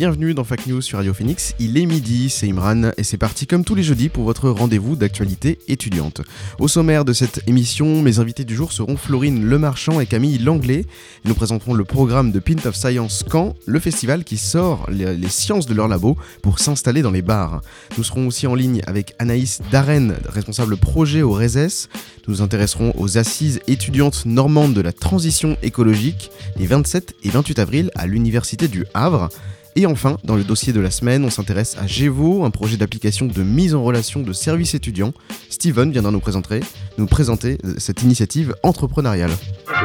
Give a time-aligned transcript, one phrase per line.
[0.00, 1.54] Bienvenus dans Fac News sur Radio Phoenix.
[1.58, 4.96] Il est midi, c'est Imran et c'est parti comme tous les jeudis pour votre rendez-vous
[4.96, 6.22] d'actualité étudiante.
[6.58, 10.86] Au sommaire de cette émission, mes invités du jour seront Florine Lemarchand et Camille Langlais.
[11.22, 15.14] Ils nous présenteront le programme de Pint of Science Caen, le festival qui sort les,
[15.18, 17.60] les sciences de leur labo pour s'installer dans les bars.
[17.98, 21.90] Nous serons aussi en ligne avec Anaïs Darren, responsable projet au RESES.
[22.26, 27.58] Nous nous intéresserons aux assises étudiantes normandes de la transition écologique les 27 et 28
[27.58, 29.28] avril à l'Université du Havre.
[29.76, 33.26] Et enfin, dans le dossier de la semaine, on s'intéresse à Gevo, un projet d'application
[33.26, 35.12] de mise en relation de services étudiants.
[35.48, 36.60] Steven viendra nous présenter,
[36.98, 39.30] nous présenter euh, cette initiative entrepreneuriale.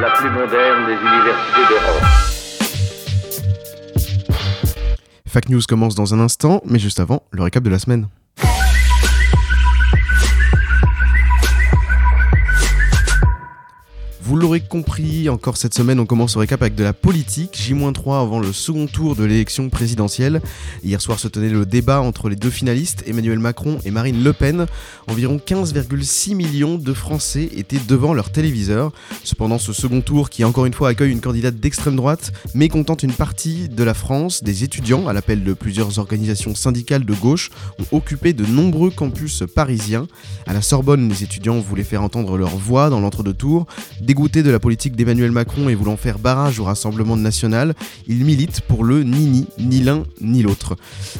[0.00, 2.02] la plus moderne des universités d'Europe.
[5.26, 8.08] Fac News commence dans un instant, mais juste avant, le récap de la semaine.
[14.26, 17.56] Vous l'aurez compris, encore cette semaine, on commence au récap avec de la politique.
[17.56, 20.42] J-3 avant le second tour de l'élection présidentielle.
[20.82, 24.32] Hier soir se tenait le débat entre les deux finalistes, Emmanuel Macron et Marine Le
[24.32, 24.66] Pen.
[25.06, 28.90] Environ 15,6 millions de Français étaient devant leur téléviseur.
[29.22, 33.12] Cependant, ce second tour, qui encore une fois accueille une candidate d'extrême droite, mécontente une
[33.12, 37.96] partie de la France, des étudiants, à l'appel de plusieurs organisations syndicales de gauche, ont
[37.96, 40.08] occupé de nombreux campus parisiens.
[40.48, 43.66] À la Sorbonne, les étudiants voulaient faire entendre leur voix dans l'entre-deux-tours.
[44.16, 47.74] Dégoûté de la politique d'Emmanuel Macron et voulant faire barrage au Rassemblement national,
[48.08, 50.74] il milite pour le ni ni, ni l'un ni l'autre.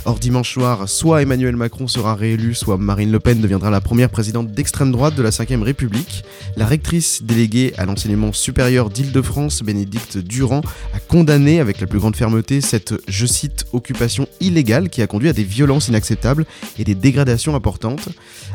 [0.06, 4.08] Or dimanche soir, soit Emmanuel Macron sera réélu, soit Marine Le Pen deviendra la première
[4.08, 6.24] présidente d'extrême droite de la 5ème République.
[6.56, 10.62] La rectrice déléguée à l'enseignement supérieur d'Île-de-France, Bénédicte Durand,
[10.94, 15.28] a condamné avec la plus grande fermeté cette, je cite, occupation illégale qui a conduit
[15.28, 16.46] à des violences inacceptables
[16.78, 18.08] et des dégradations importantes.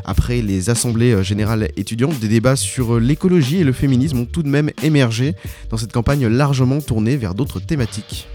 [0.04, 4.31] Après les assemblées euh, générales étudiantes, des débats sur euh, l'écologie et le féminisme ont
[4.32, 5.34] tout de même émergé
[5.70, 8.26] dans cette campagne largement tournée vers d'autres thématiques.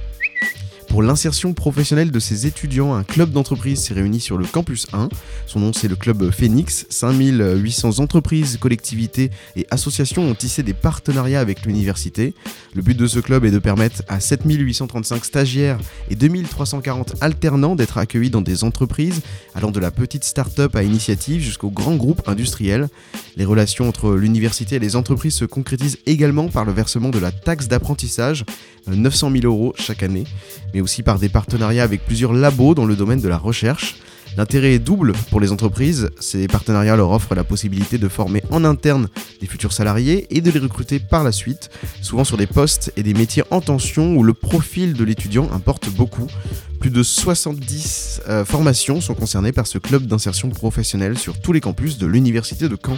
[0.97, 5.09] Pour l'insertion professionnelle de ces étudiants, un club d'entreprise s'est réuni sur le campus 1.
[5.45, 6.87] Son nom c'est le club Phoenix.
[6.89, 12.33] 5800 entreprises, collectivités et associations ont tissé des partenariats avec l'université.
[12.73, 15.77] Le but de ce club est de permettre à 7835 stagiaires
[16.09, 19.21] et 2340 alternants d'être accueillis dans des entreprises,
[19.53, 22.87] allant de la petite start-up à initiative jusqu'au grand groupe industriel.
[23.35, 27.31] Les relations entre l'université et les entreprises se concrétisent également par le versement de la
[27.31, 28.45] taxe d'apprentissage,
[28.87, 30.23] euh, 900 000 euros chaque année,
[30.87, 33.97] aussi par des partenariats avec plusieurs labos dans le domaine de la recherche.
[34.37, 38.63] L'intérêt est double pour les entreprises, ces partenariats leur offrent la possibilité de former en
[38.63, 39.09] interne
[39.41, 41.69] des futurs salariés et de les recruter par la suite,
[42.01, 45.89] souvent sur des postes et des métiers en tension où le profil de l'étudiant importe
[45.89, 46.27] beaucoup.
[46.79, 51.59] Plus de 70 euh, formations sont concernées par ce club d'insertion professionnelle sur tous les
[51.59, 52.97] campus de l'université de Caen.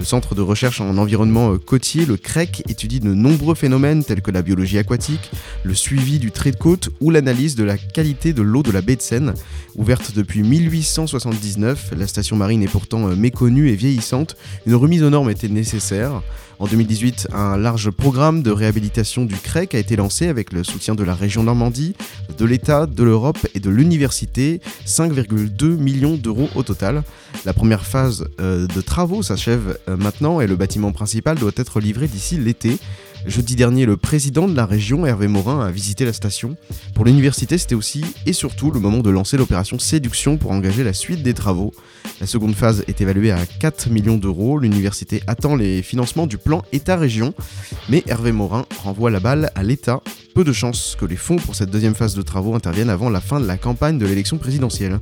[0.01, 4.24] Le centre de recherche en environnement euh, côtier, le CREC, étudie de nombreux phénomènes tels
[4.24, 5.30] que la biologie aquatique,
[5.63, 8.81] le suivi du trait de côte ou l'analyse de la qualité de l'eau de la
[8.81, 9.36] baie de Seine.
[9.75, 14.38] Ouverte depuis 1879, la station marine est pourtant euh, méconnue et vieillissante.
[14.65, 16.24] Une remise aux normes était nécessaire.
[16.62, 20.94] En 2018, un large programme de réhabilitation du CREC a été lancé avec le soutien
[20.94, 21.96] de la région Normandie,
[22.38, 27.02] de l'État, de l'Europe et de l'université, 5,2 millions d'euros au total.
[27.46, 31.80] La première phase euh, de travaux s'achève euh, maintenant et le bâtiment principal doit être
[31.80, 32.78] livré d'ici l'été.
[33.27, 36.57] Jeudi dernier, le président de la région, Hervé Morin, a visité la station.
[36.95, 40.94] Pour l'université, c'était aussi et surtout le moment de lancer l'opération Séduction pour engager la
[40.94, 41.71] suite des travaux.
[42.19, 44.57] La seconde phase est évaluée à 4 millions d'euros.
[44.57, 47.33] L'université attend les financements du plan État-région,
[47.89, 50.01] mais Hervé Morin renvoie la balle à l'État.
[50.33, 53.21] Peu de chances que les fonds pour cette deuxième phase de travaux interviennent avant la
[53.21, 55.00] fin de la campagne de l'élection présidentielle.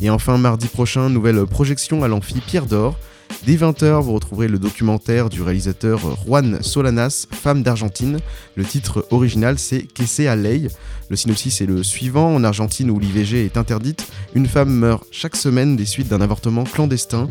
[0.00, 2.96] Et enfin, mardi prochain, nouvelle projection à l'amphi Pierre d'Or.
[3.44, 8.18] Dès 20h, vous retrouverez le documentaire du réalisateur Juan Solanas, Femme d'Argentine.
[8.54, 10.68] Le titre original, c'est Qu'est-ce à Ley
[11.08, 12.34] Le synopsis est le suivant.
[12.34, 16.64] En Argentine, où l'IVG est interdite, une femme meurt chaque semaine des suites d'un avortement
[16.64, 17.28] clandestin.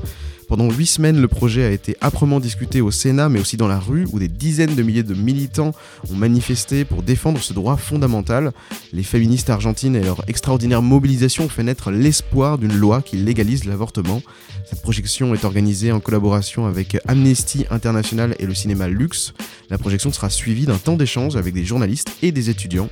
[0.51, 3.80] Pendant huit semaines, le projet a été âprement discuté au Sénat, mais aussi dans la
[3.80, 5.74] rue, où des dizaines de milliers de militants
[6.12, 8.51] ont manifesté pour défendre ce droit fondamental.
[8.92, 13.63] Les féministes argentines et leur extraordinaire mobilisation ont fait naître l'espoir d'une loi qui légalise
[13.63, 14.21] l'avortement.
[14.69, 19.33] Cette projection est organisée en collaboration avec Amnesty International et le cinéma Lux.
[19.69, 22.89] La projection sera suivie d'un temps d'échange avec des journalistes et des étudiants.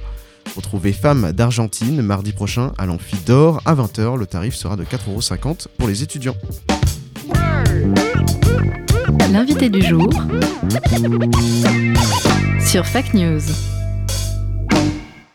[0.55, 4.17] Retrouvez Femmes d'Argentine mardi prochain à l'Amphi d'Or à 20h.
[4.17, 6.37] Le tarif sera de 4,50€ pour les étudiants.
[9.31, 10.09] L'invité du jour
[12.65, 13.41] sur Fact News.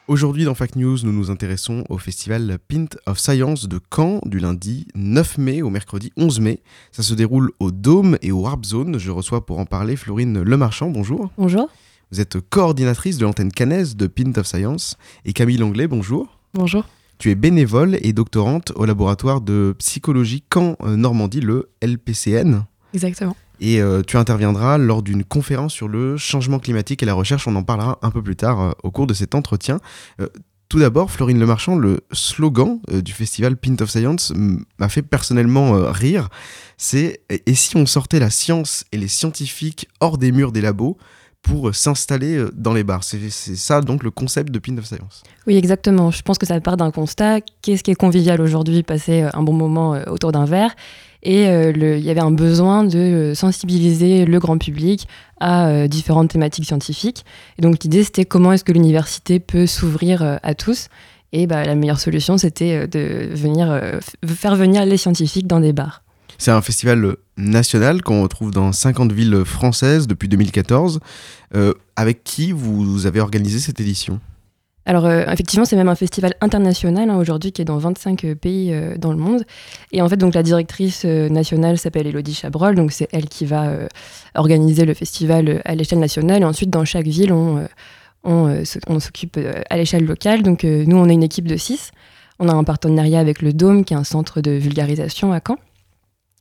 [0.06, 4.38] Aujourd'hui dans Fact News, nous nous intéressons au festival Pint of Science de Caen du
[4.38, 6.60] lundi 9 mai au mercredi 11 mai.
[6.92, 8.98] Ça se déroule au Dôme et au Warp Zone.
[8.98, 10.90] Je reçois pour en parler Florine Lemarchand.
[10.90, 11.30] Bonjour.
[11.38, 11.70] Bonjour.
[12.10, 14.96] Vous êtes coordinatrice de l'antenne canaise de Pint of Science.
[15.24, 16.38] Et Camille Langlais, bonjour.
[16.52, 16.84] Bonjour.
[17.24, 22.66] Tu es bénévole et doctorante au laboratoire de psychologie Caen euh, Normandie, le LPCN.
[22.92, 23.34] Exactement.
[23.60, 27.48] Et euh, tu interviendras lors d'une conférence sur le changement climatique et la recherche.
[27.48, 29.80] On en parlera un peu plus tard euh, au cours de cet entretien.
[30.20, 30.26] Euh,
[30.68, 34.34] tout d'abord, Florine Lemarchand, le slogan du festival Pint of Science
[34.78, 36.28] m'a fait personnellement rire.
[36.76, 40.98] C'est Et si on sortait la science et les scientifiques hors des murs des labos
[41.44, 45.22] pour s'installer euh, dans les bars C'est ça donc le concept de Pint of Science.
[45.46, 46.10] Oui, exactement.
[46.10, 47.40] Je pense que ça part d'un constat.
[47.62, 50.74] Qu'est-ce qui est convivial aujourd'hui Passer euh, un bon moment euh, autour d'un verre?
[51.26, 55.08] Et il y avait un besoin de sensibiliser le grand public
[55.40, 57.24] à différentes thématiques scientifiques.
[57.56, 60.88] Et donc l'idée, c'était comment est-ce que l'université peut s'ouvrir à tous?
[61.32, 66.03] Et bah, la meilleure solution, c'était de venir, faire venir les scientifiques dans des bars.
[66.38, 71.00] C'est un festival national qu'on retrouve dans 50 villes françaises depuis 2014.
[71.54, 74.20] Euh, avec qui vous avez organisé cette édition?
[74.86, 78.34] Alors euh, effectivement, c'est même un festival international hein, aujourd'hui qui est dans 25 euh,
[78.34, 79.44] pays euh, dans le monde.
[79.92, 83.46] Et en fait, donc la directrice euh, nationale s'appelle Elodie Chabrol, donc c'est elle qui
[83.46, 83.88] va euh,
[84.34, 86.42] organiser le festival euh, à l'échelle nationale.
[86.42, 87.66] Et ensuite, dans chaque ville, on, euh,
[88.24, 88.64] on, euh,
[89.00, 90.42] s'occupe euh, à l'échelle locale.
[90.42, 91.92] Donc euh, nous, on est une équipe de 6.
[92.38, 95.56] On a un partenariat avec le Dôme, qui est un centre de vulgarisation à Caen.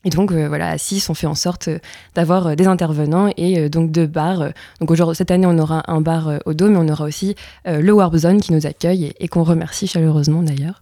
[0.05, 1.79] Et donc euh, voilà, à 6, on fait en sorte euh,
[2.15, 4.49] d'avoir euh, des intervenants et euh, donc deux bars.
[4.79, 7.35] Donc aujourd'hui, cette année, on aura un bar euh, au Dôme, mais on aura aussi
[7.67, 10.81] euh, le Warp Zone qui nous accueille et, et qu'on remercie chaleureusement d'ailleurs.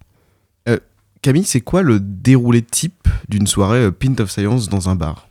[1.21, 5.27] Camille, c'est quoi le déroulé type d'une soirée euh, Pint of Science dans un bar?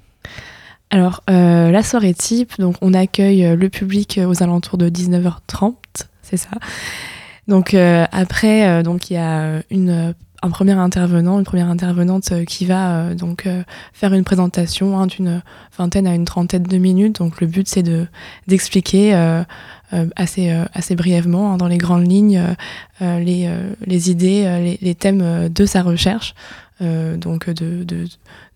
[0.91, 5.75] Alors, euh, la soirée type, donc on accueille le public aux alentours de 19h30,
[6.23, 6.51] c'est ça.
[7.51, 11.69] Donc euh, après, euh, donc il y a une, euh, un premier intervenant, une première
[11.69, 15.43] intervenante euh, qui va euh, donc euh, faire une présentation hein, d'une
[15.77, 17.19] vingtaine à une trentaine de minutes.
[17.19, 18.07] Donc le but c'est de
[18.47, 19.15] d'expliquer
[20.17, 22.43] assez assez brièvement hein, dans les grandes lignes
[23.01, 23.51] les
[23.85, 26.35] les idées, les, les thèmes de sa recherche.
[26.81, 28.07] Donc de, de,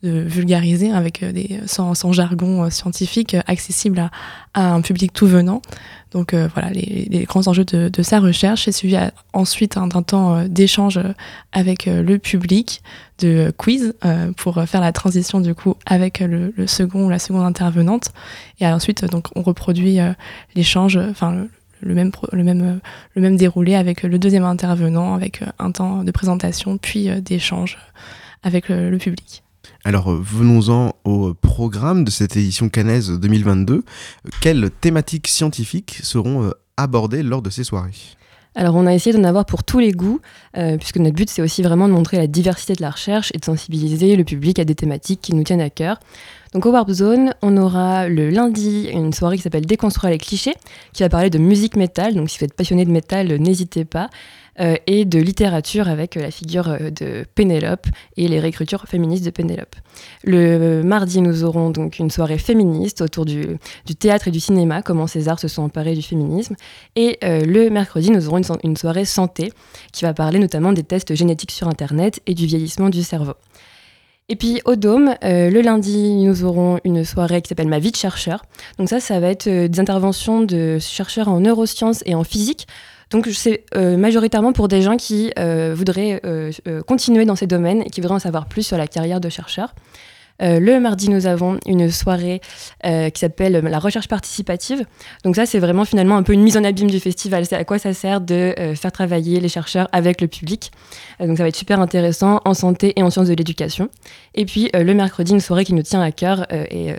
[0.03, 4.11] vulgariser avec des sans, sans jargon scientifique accessible
[4.55, 5.61] à un public tout venant.
[6.15, 8.97] Donc euh, voilà les, grands enjeux de, sa recherche et suivi
[9.33, 11.13] ensuite hein, d'un temps euh, d'échange euh,
[11.53, 12.83] avec le public,
[13.19, 13.95] de quiz
[14.37, 18.13] pour faire la transition du coup avec le, second ou la seconde intervenante.
[18.61, 19.99] Et ensuite donc on reproduit
[20.57, 21.47] l'échange, enfin
[21.81, 22.81] le, même, le, même,
[23.15, 27.79] le même déroulé avec le deuxième intervenant, avec un temps de présentation, puis d'échange
[28.43, 29.44] avec le public.
[29.85, 33.75] Alors euh, venons-en au programme de cette édition canaise 2022.
[33.75, 33.83] Euh,
[34.41, 37.93] Quelles thématiques scientifiques seront euh, abordées lors de ces soirées?
[38.57, 40.21] Alors on a essayé d'en avoir pour tous les goûts,
[40.57, 43.39] euh, puisque notre but c'est aussi vraiment de montrer la diversité de la recherche et
[43.39, 45.99] de sensibiliser le public à des thématiques qui nous tiennent à cœur.
[46.53, 50.55] Donc au Warp Zone, on aura le lundi une soirée qui s'appelle Déconstruire les clichés,
[50.93, 54.09] qui va parler de musique métal, donc si vous êtes passionné de métal, n'hésitez pas,
[54.61, 59.25] euh, et de littérature avec euh, la figure euh, de Pénélope et les réécritures féministes
[59.25, 59.75] de Pénélope.
[60.23, 63.59] Le mardi, nous aurons donc une soirée féministe autour du,
[63.99, 66.55] théâtre et du cinéma, comment ces arts se sont emparés du féminisme.
[66.95, 69.53] Et le mercredi, nous aurons une, so- une soirée santé
[69.93, 73.35] qui va parler notamment des tests génétiques sur Internet et du vieillissement du cerveau.
[74.29, 77.97] Et puis au Dôme, le lundi, nous aurons une soirée qui s'appelle Ma vie de
[77.97, 78.45] chercheur.
[78.79, 82.67] Donc ça, ça va être des interventions de chercheurs en neurosciences et en physique.
[83.15, 86.51] Donc c'est euh, majoritairement pour des gens qui euh, voudraient euh,
[86.85, 89.73] continuer dans ces domaines et qui voudraient en savoir plus sur la carrière de chercheur.
[90.41, 92.41] Le mardi, nous avons une soirée
[92.83, 94.85] qui s'appelle la recherche participative.
[95.23, 97.47] Donc ça, c'est vraiment finalement un peu une mise en abîme du festival.
[97.47, 100.73] C'est à quoi ça sert de faire travailler les chercheurs avec le public.
[101.21, 103.91] Donc ça va être super intéressant en santé et en sciences de l'éducation.
[104.35, 106.97] Et puis le mercredi, une soirée qui nous tient à cœur et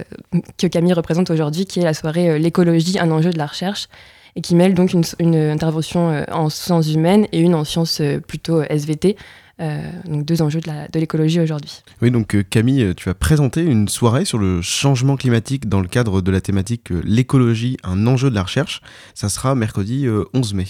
[0.58, 3.90] que Camille représente aujourd'hui, qui est la soirée L'écologie, un enjeu de la recherche
[4.36, 8.02] et qui mêle donc une, une intervention euh, en sciences humaines et une en sciences
[8.02, 9.16] euh, plutôt euh, SVT.
[9.62, 11.82] Euh, donc deux enjeux de l'écologie aujourd'hui.
[12.02, 15.88] Oui, donc euh, Camille, tu as présenté une soirée sur le changement climatique dans le
[15.88, 18.82] cadre de la thématique euh, l'écologie, un enjeu de la recherche.
[19.14, 20.66] Ça sera mercredi euh, 11 mai.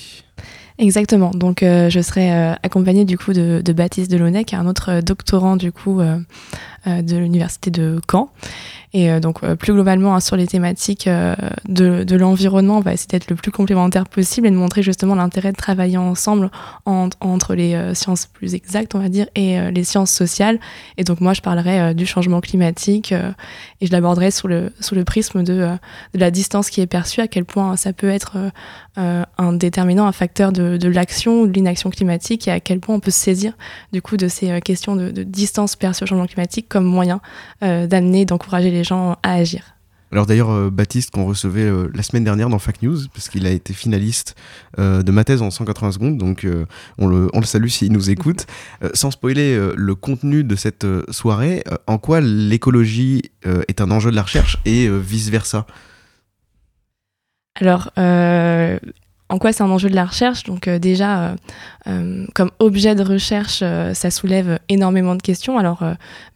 [0.78, 1.32] Exactement.
[1.32, 4.68] Donc, euh, je serai euh, accompagnée du coup de, de Baptiste Delaunay, qui est un
[4.68, 6.02] autre doctorant du coup
[6.86, 8.30] de l'université de Caen.
[8.94, 11.36] Et euh, donc, euh, plus globalement, hein, sur les thématiques euh,
[11.68, 15.16] de, de l'environnement, on va essayer d'être le plus complémentaire possible et de montrer justement
[15.16, 16.50] l'intérêt de travailler ensemble
[16.86, 20.60] en- entre les euh, sciences plus exactes, on va dire, et euh, les sciences sociales.
[20.98, 23.32] Et donc, moi, je parlerai euh, du changement climatique euh,
[23.82, 25.76] et je l'aborderai sous le, sous le prisme de, euh,
[26.14, 28.50] de la distance qui est perçue, à quel point ça peut être euh,
[28.98, 32.80] euh, un déterminant, un facteur de, de l'action ou de l'inaction climatique et à quel
[32.80, 33.52] point on peut se saisir
[33.92, 37.22] du coup de ces euh, questions de, de distance perçue au changement climatique comme moyen
[37.64, 39.76] euh, d'amener, d'encourager les gens à agir.
[40.12, 43.48] Alors d'ailleurs, euh, Baptiste, qu'on recevait euh, la semaine dernière dans Fact News, parce qu'il
[43.48, 44.36] a été finaliste
[44.78, 46.46] euh, de ma thèse en 180 secondes, donc
[46.98, 48.46] on, le, on le salue s'il nous écoute.
[48.94, 53.22] Sans spoiler le contenu de cette soirée, en quoi l'écologie
[53.70, 55.66] est un enjeu de la recherche et vice-versa?
[57.60, 58.78] Alors, euh,
[59.30, 61.36] en quoi c'est un enjeu de la recherche Donc euh, déjà, euh,
[61.88, 63.64] euh, comme objet de recherche,
[63.94, 65.58] ça soulève énormément de questions.
[65.58, 65.84] Alors,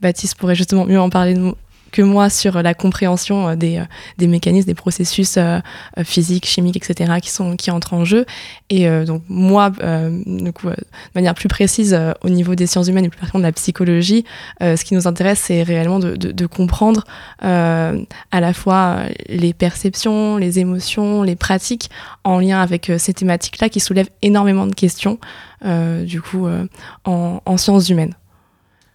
[0.01, 1.53] Baptiste pourrait justement mieux en parler de
[1.91, 3.83] que moi sur la compréhension euh, des, euh,
[4.17, 5.59] des mécanismes, des processus euh,
[5.97, 8.25] euh, physiques, chimiques, etc., qui, sont, qui entrent en jeu.
[8.69, 10.75] Et euh, donc, moi, euh, euh, de
[11.15, 14.25] manière plus précise, euh, au niveau des sciences humaines et plus particulièrement de la psychologie,
[14.61, 17.03] euh, ce qui nous intéresse, c'est réellement de, comprendre
[17.43, 21.89] euh, à la fois euh, les perceptions, les émotions, les pratiques
[22.23, 25.19] en lien avec euh, ces thématiques-là qui soulèvent énormément de questions,
[25.65, 26.65] euh, du coup, euh,
[27.05, 28.15] en, en sciences humaines.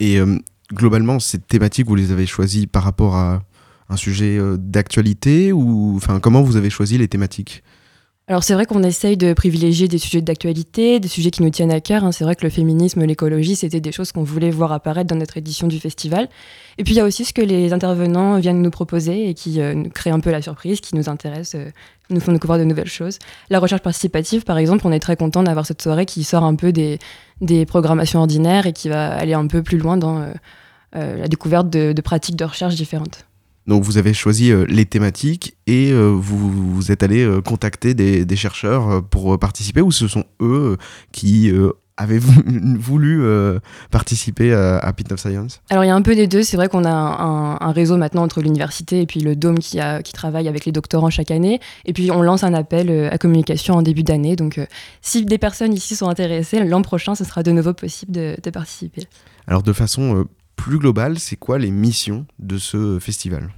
[0.00, 0.38] Et euh,
[0.72, 3.42] globalement, ces thématiques, vous les avez choisies par rapport à
[3.88, 7.62] un sujet euh, d'actualité ou enfin comment vous avez choisi les thématiques?
[8.26, 11.70] Alors c'est vrai qu'on essaye de privilégier des sujets d'actualité, des sujets qui nous tiennent
[11.70, 12.04] à cœur.
[12.04, 12.12] hein.
[12.12, 15.36] C'est vrai que le féminisme, l'écologie, c'était des choses qu'on voulait voir apparaître dans notre
[15.36, 16.30] édition du festival.
[16.78, 19.60] Et puis il y a aussi ce que les intervenants viennent nous proposer et qui
[19.60, 21.70] euh, créent un peu la surprise, qui nous intéresse, euh,
[22.08, 23.18] nous font découvrir de nouvelles choses.
[23.50, 26.54] La recherche participative, par exemple, on est très content d'avoir cette soirée qui sort un
[26.54, 26.98] peu des,
[27.42, 30.32] des programmations ordinaires et qui va aller un peu plus loin dans euh,
[30.96, 33.26] euh, la découverte de pratiques de recherche différentes.
[33.66, 37.94] Donc vous avez choisi euh, les thématiques et euh, vous, vous êtes allé euh, contacter
[37.94, 40.76] des, des chercheurs pour participer ou ce sont eux
[41.12, 41.50] qui
[41.96, 42.42] avaient vou-
[42.78, 45.62] voulu euh, participer à, à Pit of Science?
[45.70, 46.42] Alors il y a un peu des deux.
[46.42, 49.58] C'est vrai qu'on a un, un- un réseau maintenant entre l'université et puis le Dôme
[49.58, 51.60] qui, a, qui travaille avec les doctorants chaque année.
[51.86, 54.36] Et puis on lance un appel à communication en début d'année.
[54.36, 54.66] Donc euh,
[55.02, 58.50] si des personnes ici sont intéressées, l'an prochain, ce sera de nouveau possible de, de
[58.50, 59.04] participer.
[59.46, 60.24] Alors de façon euh,
[60.56, 63.50] plus globale, c'est quoi les missions de ce festival?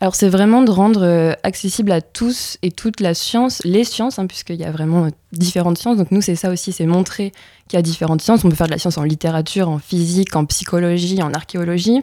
[0.00, 4.18] Alors c'est vraiment de rendre euh, accessible à tous et toute la science, les sciences,
[4.18, 5.98] hein, puisqu'il y a vraiment euh, différentes sciences.
[5.98, 7.32] Donc nous c'est ça aussi, c'est montrer
[7.68, 8.42] qu'il y a différentes sciences.
[8.42, 12.00] On peut faire de la science en littérature, en physique, en psychologie, en archéologie.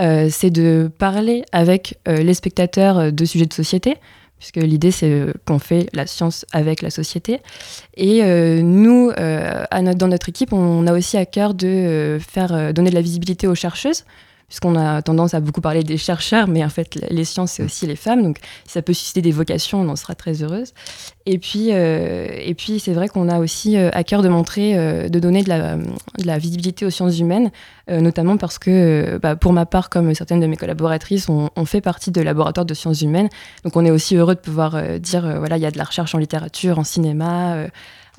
[0.00, 3.96] Euh, c'est de parler avec les spectateurs de sujets de société,
[4.38, 7.40] puisque l'idée c'est euh, qu'on fait la science avec la société.
[7.96, 9.64] Et euh, nous, euh,
[9.94, 13.54] dans notre équipe, on a aussi à cœur de faire donner de la visibilité aux
[13.54, 14.04] chercheuses
[14.48, 17.86] puisqu'on a tendance à beaucoup parler des chercheurs, mais en fait, les sciences, c'est aussi
[17.86, 18.22] les femmes.
[18.22, 20.72] Donc, si ça peut susciter des vocations, on en sera très heureuse.
[21.26, 24.78] Et puis, euh, et puis c'est vrai qu'on a aussi euh, à cœur de montrer,
[24.78, 27.50] euh, de donner de la, visibilité aux sciences humaines,
[27.90, 32.10] notamment parce que, bah, pour ma part, comme certaines de mes collaboratrices, on, fait partie
[32.10, 33.28] de laboratoires de sciences humaines.
[33.64, 36.14] Donc, on est aussi heureux de pouvoir dire, voilà, il y a de la recherche
[36.14, 37.66] en littérature, en cinéma,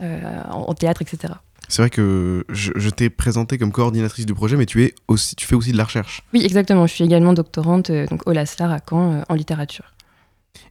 [0.02, 1.34] en théâtre, etc.
[1.70, 5.36] C'est vrai que je, je t'ai présenté comme coordinatrice du projet, mais tu, es aussi,
[5.36, 6.24] tu fais aussi de la recherche.
[6.34, 6.86] Oui, exactement.
[6.88, 9.86] Je suis également doctorante euh, donc, au LASLAR à Caen euh, en littérature.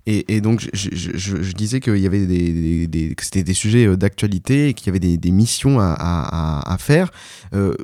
[0.06, 3.24] Et, et donc, je, je- je- je disais qu'il y avait des, des- des- que
[3.24, 6.72] c'était des sujets euh, d'actualité et qu'il y avait des, des missions à, à- à-
[6.74, 7.10] à faire.
[7.54, 7.74] Euh,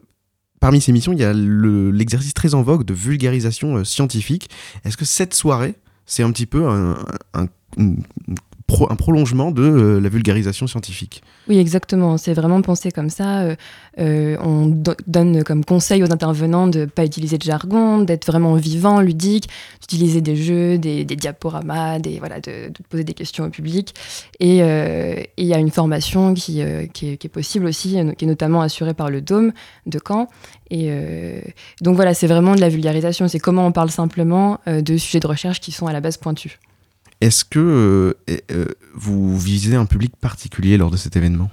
[0.58, 4.50] parmi ces missions, il y a le- l'exercice très en vogue de vulgarisation scientifique.
[4.84, 6.96] Est-ce que cette soirée, c'est un petit peu un,
[7.34, 7.46] un-
[7.78, 8.02] une
[8.90, 11.22] un prolongement de euh, la vulgarisation scientifique.
[11.48, 12.16] Oui, exactement.
[12.16, 13.40] C'est vraiment pensé comme ça.
[13.40, 13.56] Euh,
[13.98, 18.26] euh, on do- donne comme conseil aux intervenants de ne pas utiliser de jargon, d'être
[18.26, 19.48] vraiment vivant, ludique,
[19.80, 23.94] d'utiliser des jeux, des, diaporamas, des, voilà, de, poser des questions au public.
[24.40, 28.62] Et il y a une formation qui, est, qui est possible aussi, qui est notamment
[28.62, 29.52] assurée par le Dôme
[29.86, 30.28] de Caen.
[30.70, 30.90] Et
[31.82, 33.28] donc voilà, c'est vraiment de la vulgarisation.
[33.28, 36.58] C'est comment on parle simplement de sujets de recherche qui sont à la base pointus.
[37.24, 41.50] Est-ce que euh, euh, vous visez un public particulier lors de cet événement?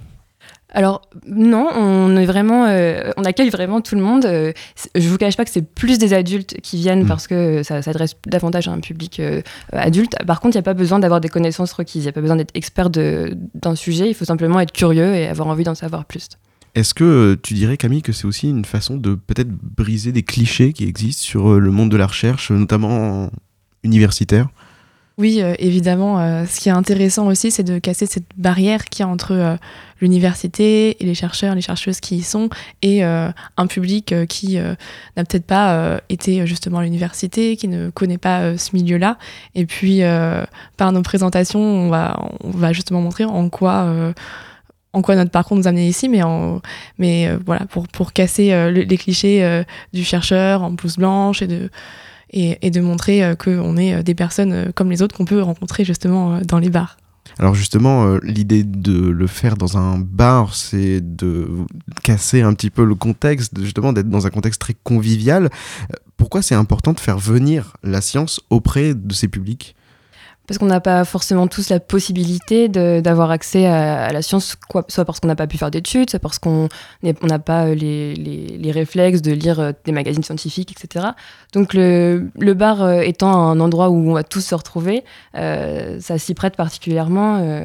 [0.73, 4.25] Alors non, on est vraiment, euh, on accueille vraiment tout le monde.
[4.25, 4.53] Euh,
[4.95, 7.07] je vous cache pas que c'est plus des adultes qui viennent Mm.
[7.07, 9.41] parce que ça s'adresse davantage à un public euh,
[9.73, 10.13] adulte.
[10.25, 12.03] Par contre, il n'y a pas besoin d'avoir des connaissances requises.
[12.03, 14.09] Il n'y a pas besoin d'être expert d'un sujet.
[14.09, 16.27] Il faut simplement être curieux et avoir envie d'en savoir plus.
[16.75, 20.71] Est-ce que tu dirais, Camille, que c'est aussi une façon de peut-être briser des clichés
[20.71, 23.29] qui existent sur le monde de la recherche, notamment en-
[23.83, 24.47] universitaire?
[25.21, 26.19] Oui, euh, évidemment.
[26.19, 29.33] euh, ce qui est intéressant aussi, c'est de casser cette barrière qu'il y a entre
[29.33, 29.55] euh,
[30.01, 32.49] l'université et les chercheurs, les chercheuses qui y sont,
[32.81, 38.57] et un public qui n'a peut-être pas été justement à l'université, qui ne connaît pas
[38.57, 39.19] ce milieu-là.
[39.53, 40.01] Et puis,
[40.75, 43.93] par nos présentations, on va, justement montrer en quoi.
[44.95, 46.23] notre parcours nous a amené ici, mais,
[47.45, 49.63] voilà, pour, casser le- les clichés
[49.93, 51.69] du chercheur en blouse blanche et de,
[52.31, 55.41] et, de montrer euh, qu'on est euh, des personnes euh, comme les autres qu'on peut
[55.41, 56.97] rencontrer justement dans les bars.
[57.39, 61.47] Alors justement, l'idée de le faire dans un bar, c'est de
[62.03, 65.49] casser un petit peu le contexte, justement d'être dans un contexte très convivial.
[66.17, 69.75] Pourquoi c'est important de faire venir la science auprès de ces publics?
[70.51, 75.05] Parce qu'on n'a pas forcément tous la possibilité d'avoir accès à, la science, quoi, soit
[75.05, 76.67] parce qu'on n'a pas pu faire d'études, soit parce qu'on
[77.03, 81.05] n'a pas euh, les, réflexes de lire euh, des magazines scientifiques, etc.
[81.53, 86.33] Donc le, bar euh, étant un endroit où on va tous se retrouver, ça s'y
[86.33, 87.63] prête particulièrement.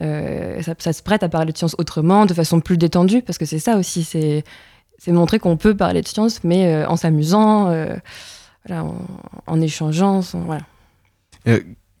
[0.00, 3.46] ça, ça se prête à parler de science autrement, de façon plus détendue, parce que
[3.46, 4.44] c'est ça aussi, c'est
[5.08, 7.74] montrer qu'on peut parler de science, mais en s'amusant,
[8.70, 10.20] en, échangeant.
[10.46, 10.62] voilà.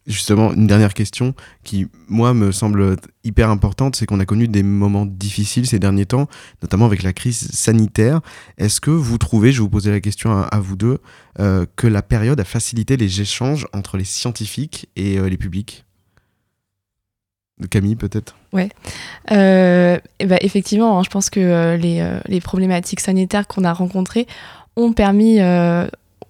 [0.08, 1.34] Euh, Justement, une dernière question
[1.64, 6.06] qui, moi, me semble hyper importante, c'est qu'on a connu des moments difficiles ces derniers
[6.06, 6.28] temps,
[6.62, 8.20] notamment avec la crise sanitaire.
[8.56, 10.98] Est-ce que vous trouvez, je vais vous poser la question à, vous deux,
[11.38, 15.84] euh, que la période a facilité les échanges entre les scientifiques et euh, les publics?
[17.70, 18.36] Camille, peut-être?
[19.32, 23.72] Euh, et ben, effectivement, hein, je pense que euh, les, euh, problématiques sanitaires qu'on a
[23.72, 24.26] rencontrées
[24.76, 25.88] ont permis euh,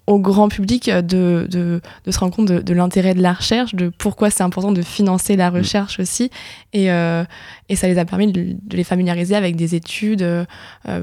[0.09, 3.35] au grand public euh, de, de, de se rendre compte de, de l'intérêt de la
[3.35, 6.31] recherche, de pourquoi c'est important de financer la recherche aussi.
[6.73, 7.25] Et, euh,
[7.69, 10.45] et ça les a permis de, les familiariser avec des études euh,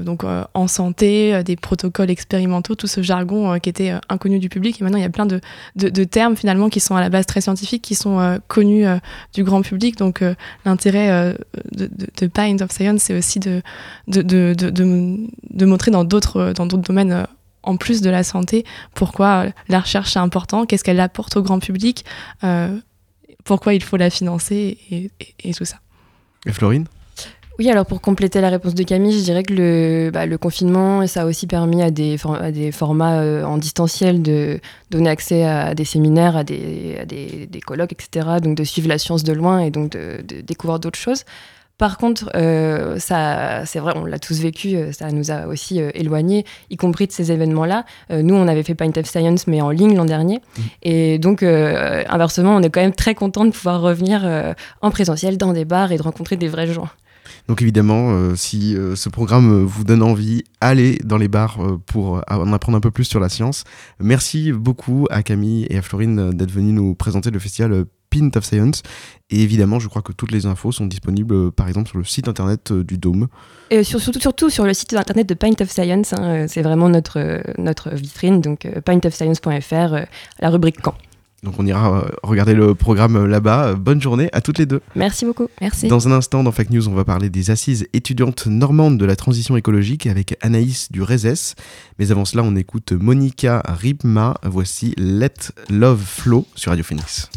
[0.02, 4.80] donc, euh, en santé, des protocoles expérimentaux, tout ce jargon qui était inconnu du public.
[4.80, 7.40] Et maintenant, il y a plein de, termes finalement qui sont à la base très
[7.40, 8.86] scientifiques, qui sont connus
[9.34, 9.96] du grand public.
[9.96, 10.22] Donc
[10.64, 11.36] l'intérêt
[11.72, 13.62] de, Pint of Science, c'est aussi de,
[14.08, 17.26] de, montrer dans d'autres dans d'autres domaines
[17.66, 21.42] en plus de la santé, pourquoi euh, la recherche est important, qu'est-ce qu'elle apporte au
[21.42, 22.04] grand public,
[22.44, 22.74] euh,
[23.44, 25.76] pourquoi il faut la financer et, et, et tout ça.
[26.46, 26.86] Et Florine?
[27.58, 31.06] Oui, alors pour compléter la réponse de Camille, je dirais que le, bah, le confinement,
[31.06, 35.08] ça a aussi permis à des, for- à des formats euh, en distanciel de donner
[35.08, 38.28] accès à des séminaires, à des, à des, des colloques, etc.
[38.42, 41.24] Donc de suivre la science de loin et donc de, de découvrir d'autres choses.
[41.78, 45.80] Par contre, euh, ça, c'est vrai, on l'a tous vécu, euh, ça nous a aussi
[45.80, 47.84] euh, éloignés, y compris de ces événements-là.
[48.10, 50.40] Euh, nous, on avait fait Pint of Science, mais en ligne l'an dernier.
[50.82, 54.26] Et donc, inversement, on est quand même très content de pouvoir revenir
[54.80, 56.88] en présentiel dans des bars et de rencontrer des vrais gens.
[57.48, 61.80] Donc évidemment, euh, si euh, ce programme vous donne envie, allez dans les bars euh,
[61.86, 63.64] pour en apprendre un peu plus sur la science.
[64.00, 68.44] Merci beaucoup à Camille et à Florine d'être venus nous présenter le festival Pint of
[68.44, 68.82] Science.
[69.30, 72.04] Et évidemment, je crois que toutes les infos sont disponibles, euh, par exemple, sur le
[72.04, 73.28] site internet euh, du Dôme.
[73.70, 76.62] Et sur- surtout, surtout sur le site internet de Pint of Science, hein, euh, c'est
[76.62, 80.04] vraiment notre, euh, notre vitrine, donc euh, pintofscience.fr, euh,
[80.40, 80.94] la rubrique camp.
[81.42, 83.66] Donc on ira euh, regarder le programme euh, là-bas.
[83.68, 84.80] Euh, Bonne journée à toutes les deux.
[84.96, 85.48] Merci beaucoup.
[85.60, 85.86] Merci.
[85.86, 89.16] Dans un instant, dans Fake News, on va parler des assises étudiantes normandes de la
[89.16, 91.02] transition écologique avec Anaïs du.
[91.98, 94.34] Mais avant cela, on écoute Monica Ripma.
[94.44, 95.34] Voici Let
[95.68, 97.30] Love Flow sur Radio Phoenix.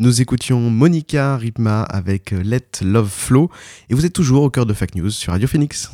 [0.00, 3.50] Nous écoutions Monica Ripma avec euh, Let Love Flow
[3.90, 5.90] et vous êtes toujours au cœur de Fact News sur Radio Phoenix.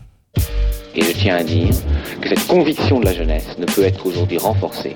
[0.95, 1.75] Et je tiens à dire
[2.21, 4.95] que cette conviction de la jeunesse ne peut être aujourd'hui renforcée.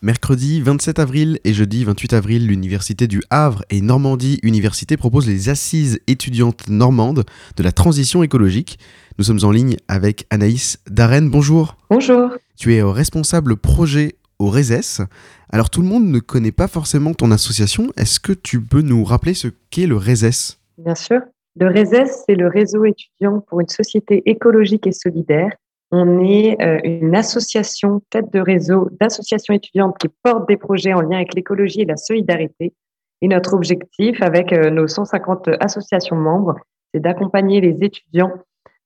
[0.00, 5.50] Mercredi 27 avril et jeudi 28 avril, l'Université du Havre et Normandie Université proposent les
[5.50, 7.24] assises étudiantes normandes
[7.58, 8.78] de la transition écologique.
[9.18, 11.28] Nous sommes en ligne avec Anaïs Darren.
[11.28, 11.76] Bonjour.
[11.90, 12.30] Bonjour.
[12.56, 15.02] Tu es euh, responsable projet au RESES.
[15.50, 17.92] Alors tout le monde ne connaît pas forcément ton association.
[17.96, 21.20] Est-ce que tu peux nous rappeler ce qu'est le RESES Bien sûr.
[21.58, 25.50] Le RESES, c'est le réseau étudiant pour une société écologique et solidaire.
[25.90, 31.00] On est euh, une association, tête de réseau d'associations étudiantes qui portent des projets en
[31.00, 32.74] lien avec l'écologie et la solidarité.
[33.22, 36.56] Et notre objectif avec euh, nos 150 associations membres,
[36.92, 38.32] c'est d'accompagner les étudiants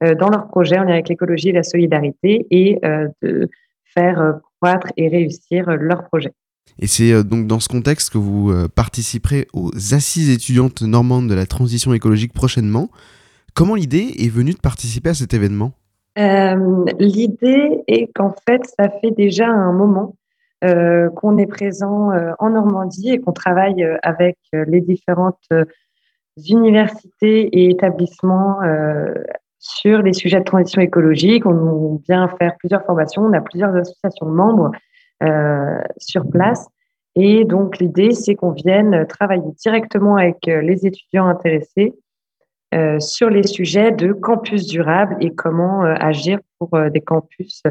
[0.04, 2.78] euh, dans leurs projets en lien avec l'écologie et la solidarité et
[3.22, 3.48] de
[3.84, 6.32] faire croître et réussir euh, leurs projets.
[6.78, 11.28] Et c'est euh, donc dans ce contexte que vous euh, participerez aux assises étudiantes normandes
[11.28, 12.90] de la transition écologique prochainement.
[13.54, 15.72] Comment l'idée est venue de participer à cet événement?
[16.18, 20.16] Euh, L'idée est qu'en fait, ça fait déjà un moment
[20.64, 25.48] euh, qu'on est présent euh, en Normandie et qu'on travaille avec les différentes
[26.36, 28.58] universités et établissements
[29.60, 31.46] sur les sujets de transition écologique.
[31.46, 34.72] On vient faire plusieurs formations, on a plusieurs associations de membres
[35.22, 36.66] euh, sur place.
[37.14, 41.92] Et donc, l'idée, c'est qu'on vienne travailler directement avec euh, les étudiants intéressés
[42.74, 47.62] euh, sur les sujets de campus durable et comment agir pour des campus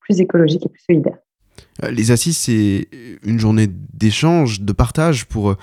[0.00, 1.18] plus écologiques et plus solidaires.
[1.90, 2.88] Les assises, c'est
[3.24, 5.54] une journée d'échange, de partage pour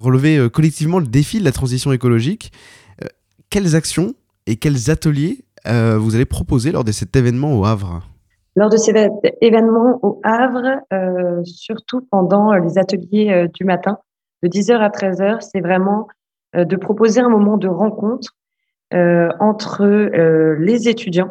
[0.00, 2.52] relever collectivement le défi de la transition écologique.
[3.50, 4.14] Quelles actions
[4.50, 8.02] et quels ateliers euh, vous allez proposer lors de cet événement au Havre?
[8.56, 9.10] Lors de ces éve-
[9.40, 13.98] événements au Havre, euh, surtout pendant les ateliers euh, du matin,
[14.42, 16.08] de 10h à 13h, c'est vraiment
[16.54, 18.34] de proposer un moment de rencontre
[18.92, 19.86] entre
[20.58, 21.30] les étudiants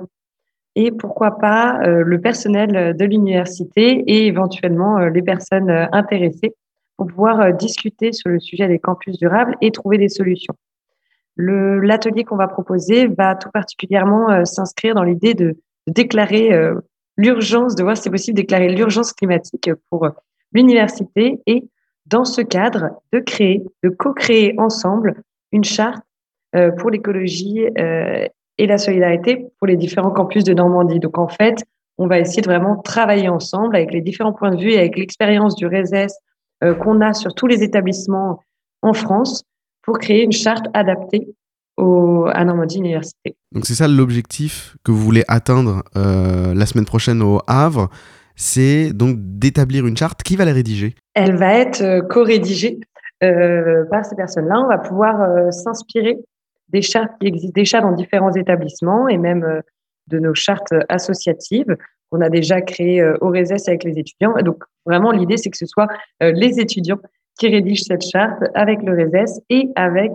[0.76, 6.54] et pourquoi pas le personnel de l'université et éventuellement les personnes intéressées
[6.96, 10.56] pour pouvoir discuter sur le sujet des campus durables et trouver des solutions.
[11.42, 15.56] L'atelier qu'on va proposer va tout particulièrement euh, s'inscrire dans l'idée de,
[15.88, 16.76] déclarer euh,
[17.16, 20.10] l'urgence, de voir si c'est possible de déclarer l'urgence climatique pour euh,
[20.52, 21.64] l'université et
[22.06, 26.04] dans ce cadre de créer, de co-créer ensemble une charte
[26.80, 27.60] pour l'écologie
[28.58, 30.98] et la solidarité pour les différents campus de Normandie.
[30.98, 31.64] Donc en fait,
[32.00, 34.98] on va essayer de vraiment travailler ensemble avec les différents points de vue et avec
[34.98, 36.16] l'expérience du RESES
[36.80, 38.40] qu'on a sur tous les établissements
[38.82, 39.44] en France
[39.90, 41.30] pour créer une charte adaptée
[41.76, 43.36] au, à Normandie Université.
[43.52, 47.90] Donc c'est ça l'objectif que vous voulez atteindre euh, la semaine prochaine au Havre,
[48.36, 50.22] c'est donc d'établir une charte.
[50.22, 52.80] Qui va la rédiger Elle va être euh, co-rédigée
[53.24, 54.60] euh, par ces personnes-là.
[54.60, 56.20] On va pouvoir s'inspirer
[56.68, 59.64] des chartes qui existent déjà dans différents établissements et même
[60.06, 61.76] de nos chartes associatives
[62.12, 64.38] qu'on a déjà créées au RESES avec les étudiants.
[64.38, 65.88] Et donc vraiment, l'idée, c'est que ce soit
[66.22, 67.00] les étudiants
[67.40, 70.12] qui rédigent cette charte avec le RESES et avec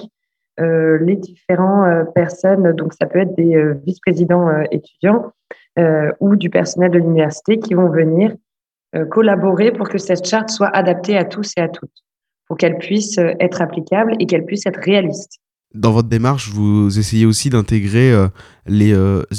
[0.60, 2.72] euh, les différentes euh, personnes.
[2.74, 5.32] Donc ça peut être des euh, vice-présidents étudiants
[6.20, 8.32] ou du personnel de l'université qui vont venir
[9.10, 12.04] collaborer pour que cette charte soit adaptée à tous et à toutes,
[12.46, 15.40] pour qu'elle puisse être applicable et qu'elle puisse être réaliste.
[15.74, 18.12] Dans votre démarche, vous essayez aussi d'intégrer
[18.66, 18.94] les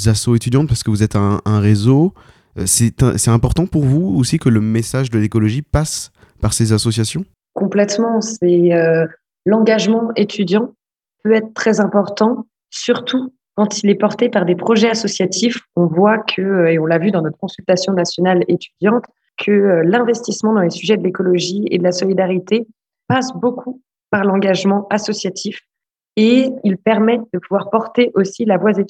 [0.06, 2.12] assos étudiantes parce que vous êtes un, réseau.
[2.66, 7.24] C'est important pour vous aussi que le message de l'écologie passe par ces associations?
[7.56, 9.06] Complètement, c'est euh,
[9.46, 10.74] l'engagement étudiant
[11.24, 15.58] peut être très important, surtout quand il est porté par des projets associatifs.
[15.74, 19.04] On voit que, euh, et on l'a vu dans notre consultation nationale étudiante,
[19.38, 22.68] que euh, l'investissement dans les sujets de l'écologie et de la solidarité
[23.08, 25.58] passe beaucoup par l'engagement associatif
[26.16, 28.84] et il permet de pouvoir porter aussi la voix des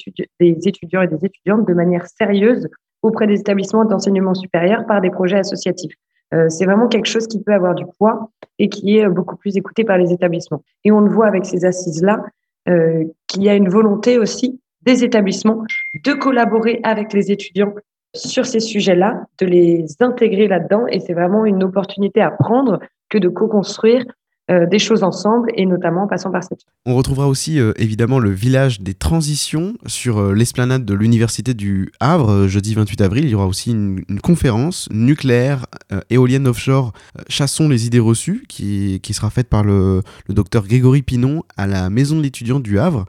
[0.68, 2.68] étudiants et des étudiantes de manière sérieuse
[3.02, 5.94] auprès des établissements d'enseignement supérieur par des projets associatifs.
[6.34, 9.56] Euh, c'est vraiment quelque chose qui peut avoir du poids et qui est beaucoup plus
[9.56, 10.62] écouté par les établissements.
[10.84, 12.24] Et on le voit avec ces assises-là,
[12.68, 15.62] euh, qu'il y a une volonté aussi des établissements
[16.04, 17.74] de collaborer avec les étudiants
[18.14, 20.86] sur ces sujets-là, de les intégrer là-dedans.
[20.88, 24.04] Et c'est vraiment une opportunité à prendre que de co-construire
[24.48, 26.60] euh, des choses ensemble et notamment en passant par cette.
[26.84, 31.90] On retrouvera aussi euh, évidemment le village des transitions sur euh, l'esplanade de l'Université du
[31.98, 33.24] Havre, jeudi 28 avril.
[33.24, 35.66] Il y aura aussi une, conférence nucléaire,
[36.10, 36.92] éolienne offshore,
[37.28, 41.66] Chassons les idées reçues, qui, qui sera faite par le, le docteur Grégory Pinon à
[41.66, 43.04] la Maison de l'étudiant du Havre.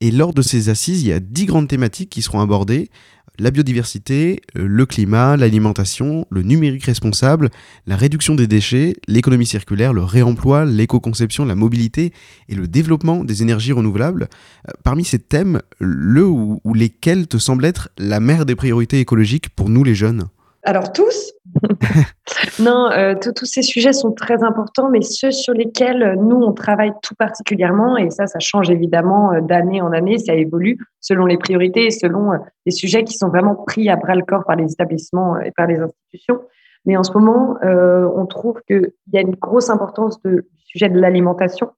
[0.00, 2.90] Et lors de ces assises, il y a dix grandes thématiques qui seront abordées.
[3.38, 7.50] La biodiversité, euh, le climat, l'alimentation, le numérique responsable,
[7.86, 12.12] la réduction des déchets, l'économie circulaire, le réemploi, l'éco-conception, la mobilité
[12.48, 14.28] et le développement des énergies renouvelables.
[14.68, 19.48] Euh, Parmi ces thèmes, le ou, lesquels te semblent être la mère des priorités écologiques
[19.50, 20.24] pour nous les jeunes?
[20.64, 21.32] Alors tous
[22.60, 26.52] Non, euh, tous ces sujets sont très importants, mais ceux sur lesquels euh, nous, on
[26.52, 31.26] travaille tout particulièrement, et ça, ça change évidemment euh, d'année en année, ça évolue selon
[31.26, 32.30] les priorités et selon
[32.64, 35.66] les sujets qui sont vraiment pris à bras le corps par les établissements et par
[35.66, 36.42] les institutions.
[36.84, 40.64] Mais en ce moment, euh, on trouve qu'il y a une grosse importance de, du
[40.64, 41.70] sujet de l'alimentation.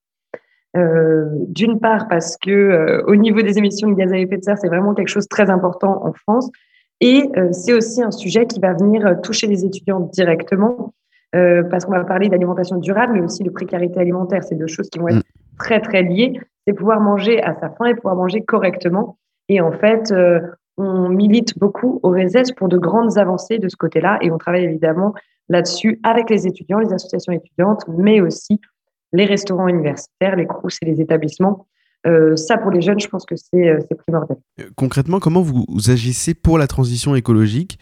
[0.76, 4.58] Euh, D'une part, parce que au niveau des émissions de gaz à effet de serre,
[4.58, 6.50] c'est vraiment quelque chose de très important en France.
[7.00, 10.94] Et euh, c'est aussi un sujet qui va venir euh, toucher les étudiants directement,
[11.34, 14.44] euh, parce qu'on va parler d'alimentation durable, mais aussi de précarité alimentaire.
[14.44, 15.22] C'est deux choses qui vont être
[15.58, 16.40] très, très liées.
[16.66, 19.18] C'est pouvoir manger à sa faim et pouvoir manger correctement.
[19.48, 20.14] Et en fait,
[20.78, 24.18] on milite beaucoup au RESES pour de grandes avancées de ce côté-là.
[24.22, 25.12] Et on travaille évidemment
[25.50, 28.60] là-dessus avec les étudiants, les associations étudiantes, mais aussi
[29.12, 31.66] les restaurants universitaires, les CROUS et les établissements.
[32.06, 34.38] Euh, ça, pour les jeunes, je pense que c'est euh, primordial.
[34.60, 37.78] Euh, Concrètement, comment vous, vous agissez pour la transition écologique?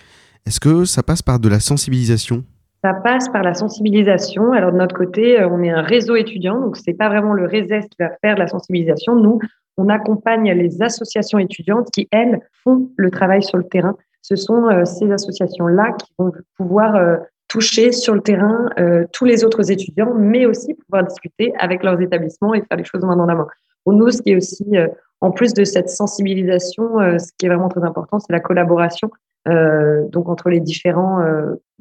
[0.46, 2.44] Est-ce que ça passe par de la sensibilisation?
[2.84, 4.52] Ça passe par la sensibilisation.
[4.52, 7.88] Alors de notre côté, on est un réseau étudiant, donc c'est pas vraiment le RESES
[7.88, 9.14] qui va faire de la sensibilisation.
[9.14, 9.38] Nous,
[9.76, 13.96] on accompagne les associations étudiantes qui, elles, font le travail sur le terrain.
[14.20, 17.16] Ce sont euh, ces associations-là qui vont pouvoir euh,
[17.48, 22.00] toucher sur le terrain euh, tous les autres étudiants, mais aussi pouvoir discuter avec leurs
[22.00, 23.46] établissements et faire les choses main dans la main.
[23.84, 24.88] Pour nous, ce qui est aussi, euh,
[25.20, 29.10] en plus de cette sensibilisation, euh, ce qui est vraiment très important, c'est la collaboration
[29.48, 31.18] euh, donc entre les différents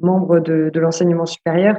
[0.00, 1.76] membres de, l'enseignement supérieur.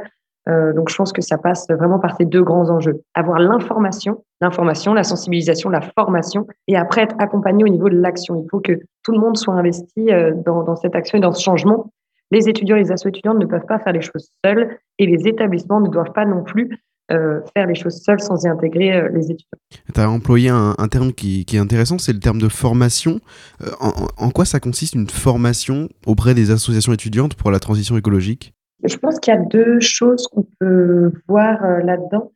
[0.47, 3.01] Donc, je pense que ça passe vraiment par ces deux grands enjeux.
[3.13, 8.41] Avoir l'information, l'information, la sensibilisation, la formation, et après être accompagné au niveau de l'action.
[8.43, 10.09] Il faut que tout le monde soit investi
[10.45, 11.91] dans, cette action et dans ce changement.
[12.31, 15.79] Les étudiants les assos étudiantes ne peuvent pas faire les choses seuls, et les établissements
[15.79, 16.77] ne doivent pas non plus
[17.11, 19.59] euh, faire les choses seuls sans y intégrer euh, les étudiants.
[19.93, 23.19] Tu as employé un, un terme qui, qui est intéressant, c'est le terme de formation.
[23.61, 27.97] Euh, en, en- quoi ça consiste une formation auprès des associations étudiantes pour la transition
[27.97, 28.53] écologique?
[28.83, 32.31] Je pense qu'il y a deux choses qu'on peut voir là-dedans.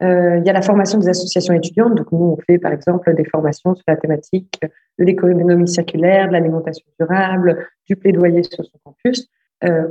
[0.00, 1.94] Il y a la formation des associations étudiantes.
[1.94, 4.60] Donc, nous, on fait par exemple des formations sur la thématique
[4.98, 9.28] de l'économie circulaire, de l'alimentation durable, du plaidoyer sur son campus,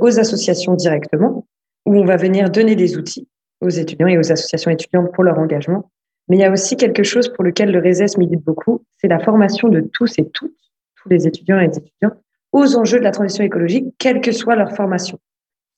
[0.00, 1.46] aux associations directement,
[1.86, 3.28] où on va venir donner des outils
[3.64, 5.90] aux étudiants et aux associations étudiantes pour leur engagement.
[6.28, 9.18] Mais il y a aussi quelque chose pour lequel le RESES milite beaucoup, c'est la
[9.18, 10.56] formation de tous et toutes,
[10.96, 12.14] tous les étudiants et les étudiantes,
[12.52, 15.18] aux enjeux de la transition écologique, quelle que soit leur formation.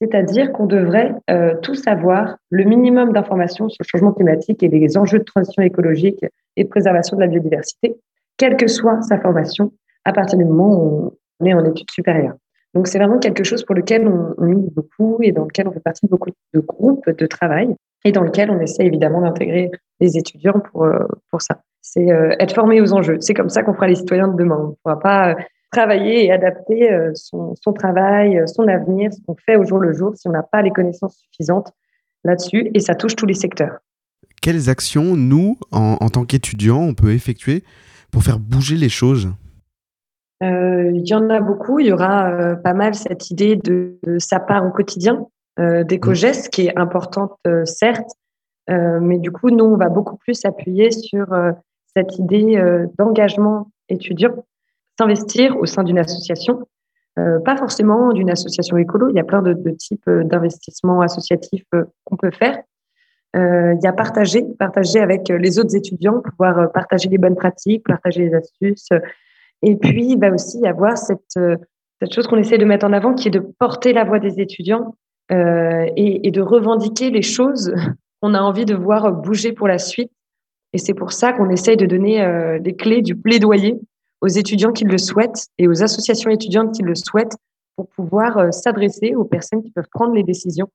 [0.00, 4.98] C'est-à-dire qu'on devrait euh, tous avoir le minimum d'informations sur le changement climatique et les
[4.98, 6.24] enjeux de transition écologique
[6.56, 7.96] et de préservation de la biodiversité,
[8.36, 9.72] quelle que soit sa formation,
[10.04, 12.36] à partir du moment où on est en études supérieures.
[12.76, 15.80] Donc c'est vraiment quelque chose pour lequel on, on beaucoup et dans lequel on fait
[15.80, 20.18] partie de beaucoup de groupes de travail et dans lequel on essaie évidemment d'intégrer les
[20.18, 20.98] étudiants pour, euh,
[21.30, 21.62] pour ça.
[21.80, 23.16] C'est euh, être formé aux enjeux.
[23.20, 24.58] C'est comme ça qu'on fera les citoyens de demain.
[24.60, 25.34] On ne pourra pas euh,
[25.72, 30.28] travailler et adapter son, travail, son avenir, ce qu'on fait au jour le jour si
[30.28, 31.72] on n'a pas les connaissances suffisantes
[32.24, 33.78] là-dessus et ça touche tous les secteurs.
[34.42, 37.64] Quelles actions, nous, en, tant qu'étudiants, on peut effectuer
[38.10, 39.30] pour faire bouger les choses?
[40.42, 41.78] Il y en a beaucoup.
[41.78, 45.26] Il y aura euh, pas mal cette idée de, de sa part au quotidien,
[45.58, 48.10] euh, d'éco-gestes, qui est importante, euh, certes,
[48.70, 51.52] euh, mais du coup, nous, on va beaucoup plus s'appuyer sur euh,
[51.96, 54.44] cette idée euh, d'engagement étudiant,
[54.98, 56.66] s'investir au sein d'une association,
[57.18, 59.08] euh, pas forcément d'une association écolo.
[59.08, 62.58] Il y a plein de, de types euh, d'investissements associatifs euh, qu'on peut faire.
[63.36, 67.18] Euh, il y a partager, partager avec euh, les autres étudiants, pouvoir euh, partager les
[67.18, 68.88] bonnes pratiques, partager les astuces.
[69.62, 71.56] Et puis, il va aussi y avoir cette, euh,
[72.00, 74.40] cette chose qu'on essaie de mettre en avant, qui est de porter la voix des
[74.40, 74.94] étudiants
[75.32, 77.74] euh, et, de revendiquer les choses
[78.20, 80.12] qu'on a envie de voir bouger pour la suite.
[80.72, 83.80] Et c'est pour ça qu'on essaye de donner euh, les clés du plaidoyer
[84.20, 87.36] aux étudiants qui le souhaitent et aux associations étudiantes qui le souhaitent
[87.76, 90.68] pour pouvoir euh, s'adresser aux personnes qui peuvent prendre les décisions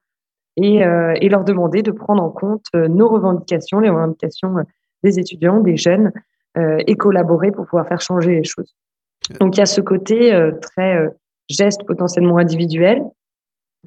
[0.57, 4.55] et, leur demander de prendre en compte nos revendications, les revendications
[5.01, 6.11] des étudiants, des jeunes,
[6.55, 8.75] et collaborer pour pouvoir faire changer les choses.
[9.39, 11.09] Donc il y a ce côté euh, très euh,
[11.49, 13.03] geste potentiellement individuel,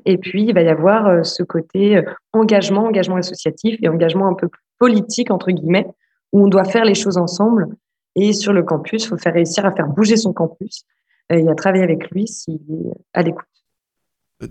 [0.04, 4.28] et puis il va y avoir euh, ce côté euh, engagement, engagement associatif et engagement
[4.28, 5.86] un peu plus politique entre guillemets,
[6.32, 7.68] où on doit faire les choses ensemble.
[8.16, 10.84] Et sur le campus, il faut faire réussir à faire bouger son campus
[11.30, 13.46] et à travailler avec lui s'il est à l'écoute.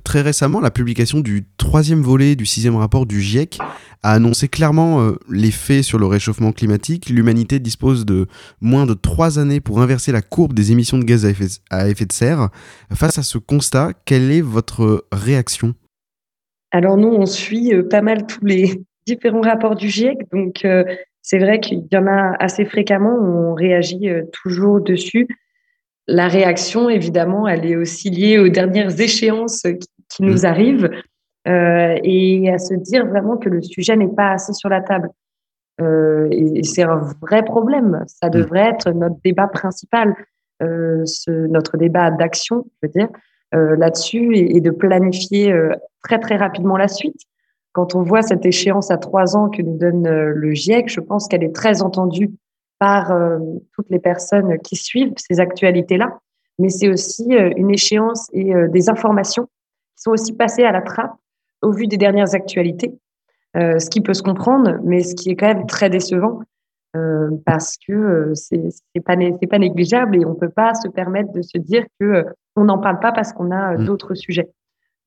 [0.04, 3.58] Très récemment, la publication du troisième volet du sixième rapport du GIEC
[4.04, 7.10] a annoncé clairement euh, les faits sur le réchauffement climatique.
[7.10, 8.28] L'humanité dispose de
[8.62, 12.12] moins de trois années pour inverser la courbe des émissions de gaz à effet, de
[12.12, 12.50] serre.
[12.94, 15.74] Face à ce constat, quelle est votre réaction?
[16.72, 20.84] Alors nous, on suit euh, pas mal tous les différents rapports du GIEC, donc euh,
[21.22, 25.28] c'est vrai qu'il y en a assez fréquemment, on réagit euh, toujours dessus.
[26.08, 30.90] La réaction, évidemment, elle est aussi liée aux dernières échéances qui, qui nous arrivent
[31.48, 35.10] euh, et à se dire vraiment que le sujet n'est pas assez sur la table.
[35.82, 38.04] Euh, et et c'est un vrai problème.
[38.08, 40.16] Ça devrait être notre débat principal,
[40.62, 43.10] euh, ce, notre débat d'action, je veux dire,
[43.52, 45.54] là-dessus et, et de planifier
[46.04, 47.22] très très rapidement la suite.
[47.72, 51.28] Quand on voit cette échéance à trois ans que nous donne le GIEC, je pense
[51.28, 52.32] qu'elle est très entendue
[52.84, 53.40] par euh,
[53.74, 56.20] toutes les personnes qui suivent ces actualités-là.
[56.60, 59.46] Mais c'est aussi euh, une échéance et euh, des informations
[59.96, 61.14] qui sont aussi passées à la trappe
[61.62, 62.92] au vu des dernières actualités.
[63.56, 66.40] Ce qui peut se comprendre, mais ce qui est quand même très décevant
[67.46, 68.60] parce que c'est
[69.06, 72.66] pas c'est pas négligeable et on peut pas se permettre de se dire que on
[72.66, 73.86] n'en parle pas parce qu'on a euh, Mm.
[73.86, 74.50] d'autres sujets.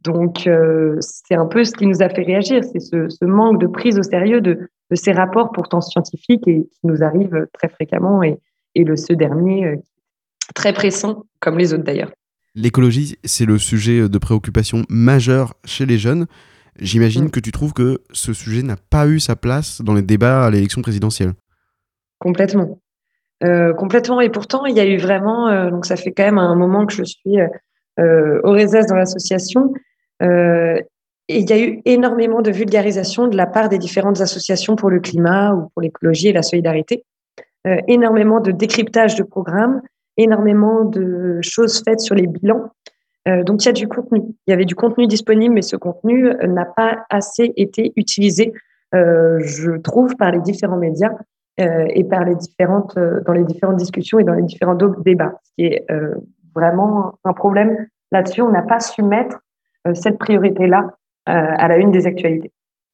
[0.06, 3.60] Donc euh, c'est un peu ce qui nous a fait réagir, c'est ce, ce manque
[3.60, 4.58] de prise au sérieux de,
[4.90, 8.38] de ces rapports pourtant scientifiques et qui nous arrivent très fréquemment et,
[8.74, 9.76] et le ce dernier euh,
[10.54, 12.12] très pressant comme les autres d'ailleurs.
[12.54, 16.26] L'écologie, c'est le sujet de préoccupation majeur chez les jeunes.
[16.78, 17.30] J'imagine Mm.
[17.30, 20.50] que tu trouves que ce sujet n'a pas eu sa place dans les débats à
[20.50, 21.32] l'élection présidentielle.
[22.18, 22.80] Complètement.
[23.44, 24.20] Euh, complètement.
[24.20, 26.94] Et pourtant, il y a eu vraiment, donc ça fait quand même un moment que
[26.94, 27.36] je suis
[27.98, 29.72] au RESES dans l'association,
[30.22, 30.80] euh,
[31.28, 35.00] il y a eu énormément de vulgarisation de la part des différentes associations pour le
[35.00, 37.04] climat ou pour l'écologie et la solidarité,
[37.66, 39.82] Euh, énormément de décryptage de programmes,
[40.16, 42.70] énormément de choses faites sur les bilans.
[43.26, 44.20] Euh, donc il y a du contenu.
[44.46, 48.52] Il y avait du contenu disponible, mais ce contenu euh, n'a pas assez été utilisé,
[48.94, 51.14] euh, je trouve, par les différents médias
[51.58, 52.94] euh, et par les différentes,
[53.26, 55.34] dans les différentes discussions et dans les différents débats.
[55.42, 55.84] Ce qui est
[56.54, 58.42] vraiment un problème là-dessus.
[58.42, 59.40] On n'a pas su mettre
[59.94, 60.90] cette priorité-là
[61.28, 62.52] euh, à la une des actualités.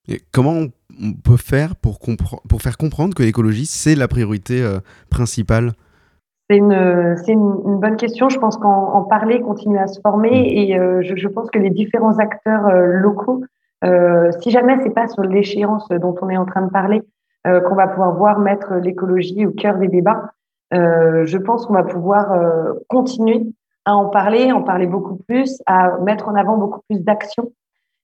[0.09, 0.55] Et comment
[1.00, 1.98] on peut faire pour,
[2.61, 5.72] faire comprendre que l'écologie, c'est la priorité euh, principale?
[6.50, 8.28] C'est une, c'est une, une bonne question.
[8.28, 11.59] Je pense qu'en en parler, continuer à se former, et euh, je, je pense que
[11.59, 13.44] les différents acteurs euh, locaux,
[13.85, 17.02] euh, si jamais c'est pas sur l'échéance dont on est en train de parler,
[17.46, 20.33] euh, qu'on va pouvoir voir mettre l'écologie au cœur des débats,
[20.74, 23.42] euh, je pense qu'on va pouvoir euh, continuer
[23.85, 27.53] à en parler, en parler beaucoup plus, à mettre en avant beaucoup plus d'actions.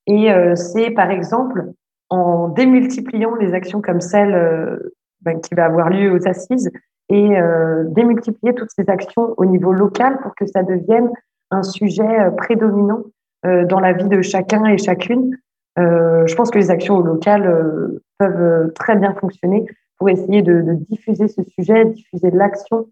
[0.07, 1.73] Et euh, c'est par exemple
[2.11, 6.71] en démultipliant les actions comme celle euh, ben, qui va avoir lieu aux assises
[7.09, 11.11] et euh, démultiplier toutes ces actions au niveau local pour que ça devienne
[11.51, 13.03] un sujet euh, prédominant
[13.47, 15.37] euh, dans la vie de chacun et chacune.
[15.77, 19.65] Je pense que les actions locales peuvent très bien fonctionner
[19.97, 22.89] pour essayer de, de diffuser ce sujet, diffuser de l'action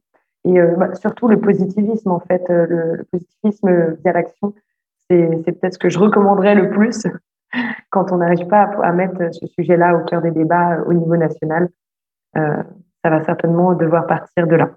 [0.46, 4.54] et euh, bah, surtout le positivisme en fait, euh, le, le positivisme via l'action,
[5.10, 7.06] c'est peut-être ce que je recommanderais le plus
[7.90, 10.92] quand on n'arrive pas à, à mettre ce sujet-là au cœur des débats euh, au
[10.94, 11.68] niveau national.
[12.36, 12.62] Euh,
[13.04, 14.70] ça va certainement devoir partir de là.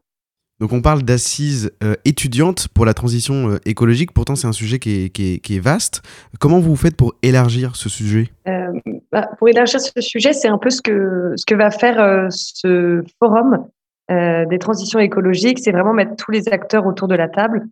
[0.59, 4.78] Donc on parle d'assises euh, étudiantes pour la transition euh, écologique, pourtant c'est un sujet
[4.78, 6.01] qui est, qui est- qui est vaste.
[6.39, 8.30] Comment vous faites pour élargir ce sujet?
[9.11, 13.01] Bah, pour élargir ce sujet, c'est un peu ce que, ce que va faire ce
[13.20, 13.65] forum
[14.10, 17.68] des transitions écologiques, c'est vraiment mettre tous les acteurs autour de la table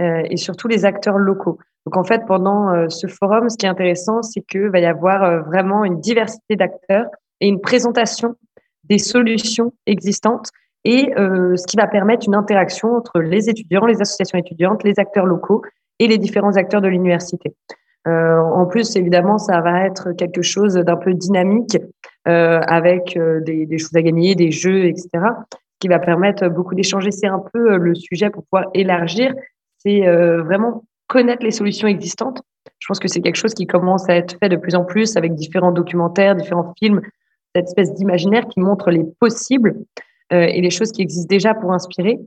[0.00, 1.58] euh, et surtout les acteurs locaux.
[1.86, 4.86] Donc en fait, pendant euh, ce forum, ce qui est intéressant, c'est qu'il va y
[4.86, 7.06] avoir euh, vraiment une diversité d'acteurs
[7.40, 8.36] et une présentation
[8.84, 10.50] des solutions existantes
[10.84, 14.98] et euh, ce qui va permettre une interaction entre les étudiants, les associations étudiantes, les
[14.98, 15.62] acteurs locaux
[15.98, 17.54] et les différents acteurs de l'université.
[18.08, 21.76] Euh, en plus, évidemment, ça va être quelque chose d'un peu dynamique
[22.26, 25.08] euh, avec euh, des, des choses à gagner, des jeux, etc.,
[25.80, 27.10] qui va permettre beaucoup d'échanger.
[27.10, 29.34] C'est un peu euh, le sujet pour pouvoir élargir,
[29.78, 32.42] c'est euh, vraiment connaître les solutions existantes.
[32.78, 35.16] Je pense que c'est quelque chose qui commence à être fait de plus en plus
[35.16, 37.00] avec différents documentaires, différents films,
[37.54, 39.74] cette espèce d'imaginaire qui montre les possibles
[40.32, 42.18] euh, et les choses qui existent déjà pour inspirer.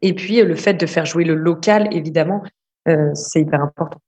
[0.00, 2.42] Et puis, le fait de faire jouer le local, évidemment,
[3.14, 3.98] c'est hyper important.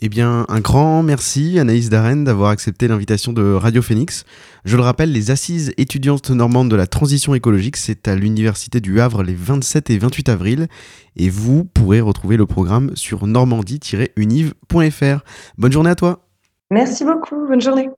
[0.00, 4.24] Eh bien, un grand merci Anaïs Darren d'avoir accepté l'invitation de Radio Phoenix.
[4.64, 9.00] Je le rappelle, les assises étudiantes normandes de la transition écologique, c'est à l'Université du
[9.00, 10.68] Havre les 27 et 28 avril.
[11.16, 15.24] Et vous pourrez retrouver le programme sur normandie-univ.fr.
[15.58, 16.28] Bonne journée à toi
[16.70, 17.88] Merci beaucoup, bonne journée.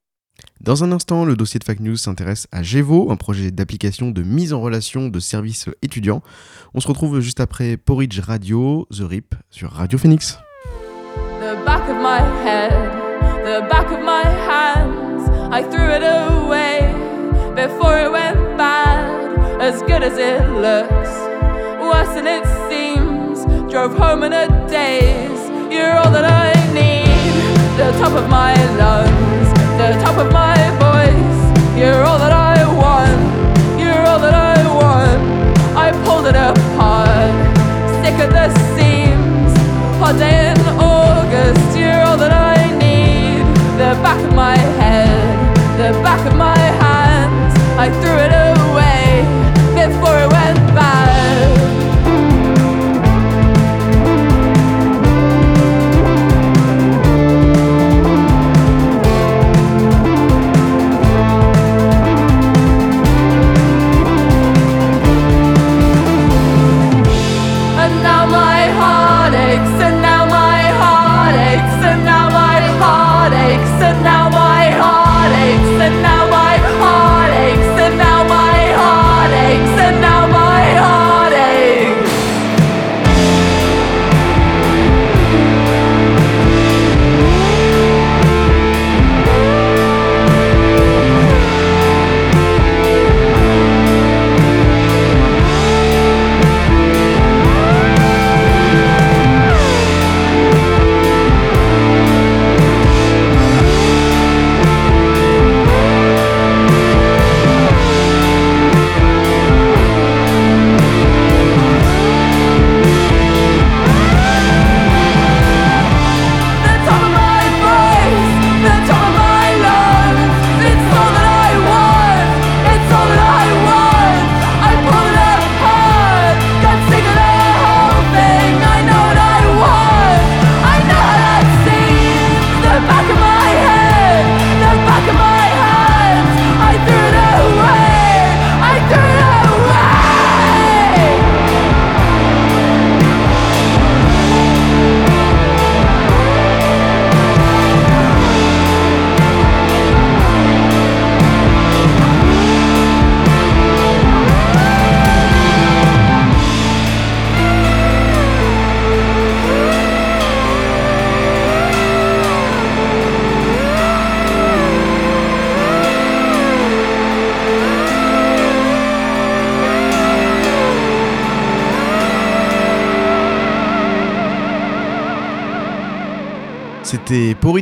[0.62, 4.22] Dans un instant, le dossier de Fact News s'intéresse à Gevo, un projet d'application de
[4.22, 6.22] mise en relation de services étudiants.
[6.72, 10.38] On se retrouve juste après Porridge Radio, The RIP, sur Radio Phoenix.
[11.64, 12.72] Back of my head,
[13.44, 15.28] the back of my hands.
[15.52, 16.92] I threw it away
[17.54, 19.60] before it went bad.
[19.60, 21.10] As good as it looks,
[21.80, 23.44] worse than it seems.
[23.70, 25.44] Drove home in a daze.
[25.70, 27.32] You're all that I need.
[27.76, 29.48] The top of my lungs,
[29.80, 30.56] the top of my
[30.86, 31.78] voice.
[31.78, 33.80] You're all that I want.
[33.80, 35.20] You're all that I want.
[35.76, 37.34] I pulled it apart,
[38.02, 39.52] sick at the seams.
[40.00, 40.59] Hot day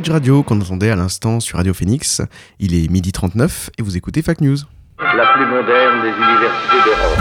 [0.09, 2.21] Radio qu'on entendait à l'instant sur Radio Phoenix.
[2.59, 4.57] Il est midi 39 et vous écoutez Fact News.
[4.97, 7.19] La plus moderne des universités d'Europe.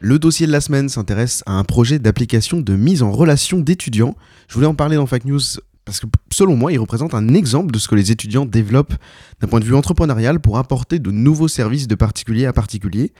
[0.00, 4.16] Le dossier de la semaine s'intéresse à un projet d'application de mise en relation d'étudiants.
[4.48, 5.40] Je voulais en parler dans Fact News
[5.84, 8.94] parce que selon moi, il représente un exemple de ce que les étudiants développent
[9.40, 13.12] d'un point de vue entrepreneurial pour apporter de nouveaux services de particulier à particulier.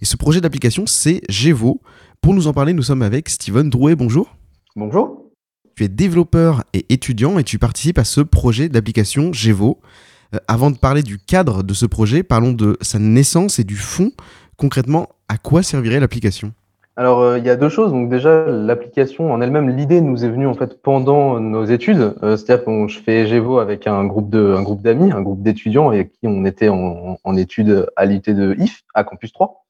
[0.00, 1.82] Et ce projet d'application, c'est Gevo.
[2.22, 3.96] Pour nous en parler, nous sommes avec Steven Drouet.
[3.96, 4.34] Bonjour.
[4.76, 5.29] Bonjour.
[5.80, 9.78] Tu es développeur et étudiant et tu participes à ce projet d'application Gevo.
[10.34, 13.76] Euh, avant de parler du cadre de ce projet, parlons de sa naissance et du
[13.76, 14.10] fond.
[14.58, 16.52] Concrètement, à quoi servirait l'application?
[16.96, 17.92] Alors, euh, il y a deux choses.
[17.92, 22.14] Donc déjà, l'application en elle-même, l'idée nous est venue en fait pendant nos études.
[22.22, 25.40] Euh, C'est-à-dire que je fais Gevo avec un groupe de, un groupe d'amis, un groupe
[25.40, 29.64] d'étudiants avec qui on était en, en études à l'IT de IF, à Campus 3.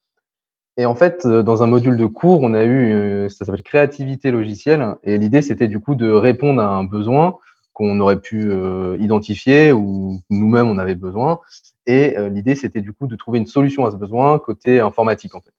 [0.77, 3.63] Et en fait, euh, dans un module de cours, on a eu, euh, ça s'appelle
[3.63, 4.95] créativité logicielle.
[5.03, 7.37] Et l'idée, c'était du coup de répondre à un besoin
[7.73, 11.39] qu'on aurait pu euh, identifier ou nous-mêmes on avait besoin.
[11.85, 15.35] Et euh, l'idée, c'était du coup de trouver une solution à ce besoin côté informatique
[15.35, 15.53] en fait.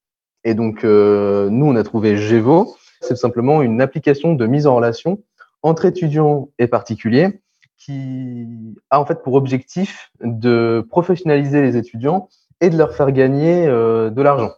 [0.44, 2.76] Et donc, euh, nous, on a trouvé Gevo.
[3.00, 5.22] C'est simplement une application de mise en relation
[5.62, 7.40] entre étudiants et particuliers
[7.76, 8.46] qui
[8.90, 12.28] a en fait pour objectif de professionnaliser les étudiants
[12.60, 14.52] et de leur faire gagner de l'argent.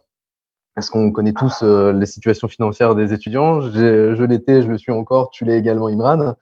[0.75, 3.61] Parce qu'on connaît tous euh, les situations financières des étudiants.
[3.61, 6.35] Je l'étais, je le suis encore, tu l'es également, Imran.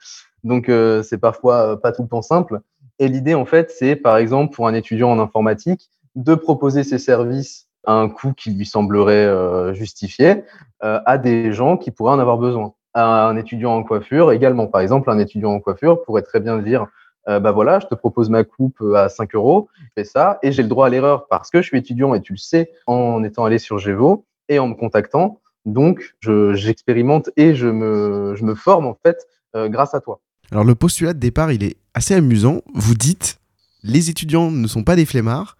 [0.43, 2.59] Donc, euh, c'est parfois euh, pas tout le temps simple.
[2.99, 6.99] Et l'idée, en fait, c'est par exemple pour un étudiant en informatique de proposer ses
[6.99, 10.43] services à un coût qui lui semblerait euh, justifié
[10.83, 12.73] euh, à des gens qui pourraient en avoir besoin.
[12.93, 14.67] À un étudiant en coiffure également.
[14.67, 16.85] Par exemple, un étudiant en coiffure pourrait très bien dire
[17.29, 20.51] euh, bah voilà, je te propose ma coupe euh, à 5 euros, fais ça, et
[20.51, 23.23] j'ai le droit à l'erreur parce que je suis étudiant et tu le sais en
[23.23, 25.39] étant allé sur Gevo et en me contactant.
[25.65, 30.19] Donc, je- j'expérimente et je me, je me forme en fait euh, grâce à toi.
[30.51, 32.61] Alors le postulat de départ, il est assez amusant.
[32.73, 33.39] Vous dites,
[33.83, 35.57] les étudiants ne sont pas des flemmards.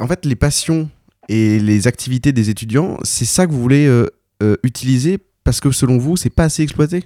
[0.00, 0.88] En fait, les passions
[1.28, 4.06] et les activités des étudiants, c'est ça que vous voulez euh,
[4.62, 7.04] utiliser parce que selon vous, c'est pas assez exploité?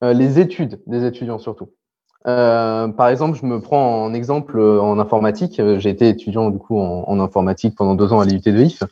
[0.00, 1.70] Les études des étudiants surtout.
[2.26, 5.60] Euh, par exemple, je me prends en exemple euh, en informatique.
[5.60, 8.82] Euh, J'ai été étudiant du coup en, informatique pendant deux ans à l'IUT de IF.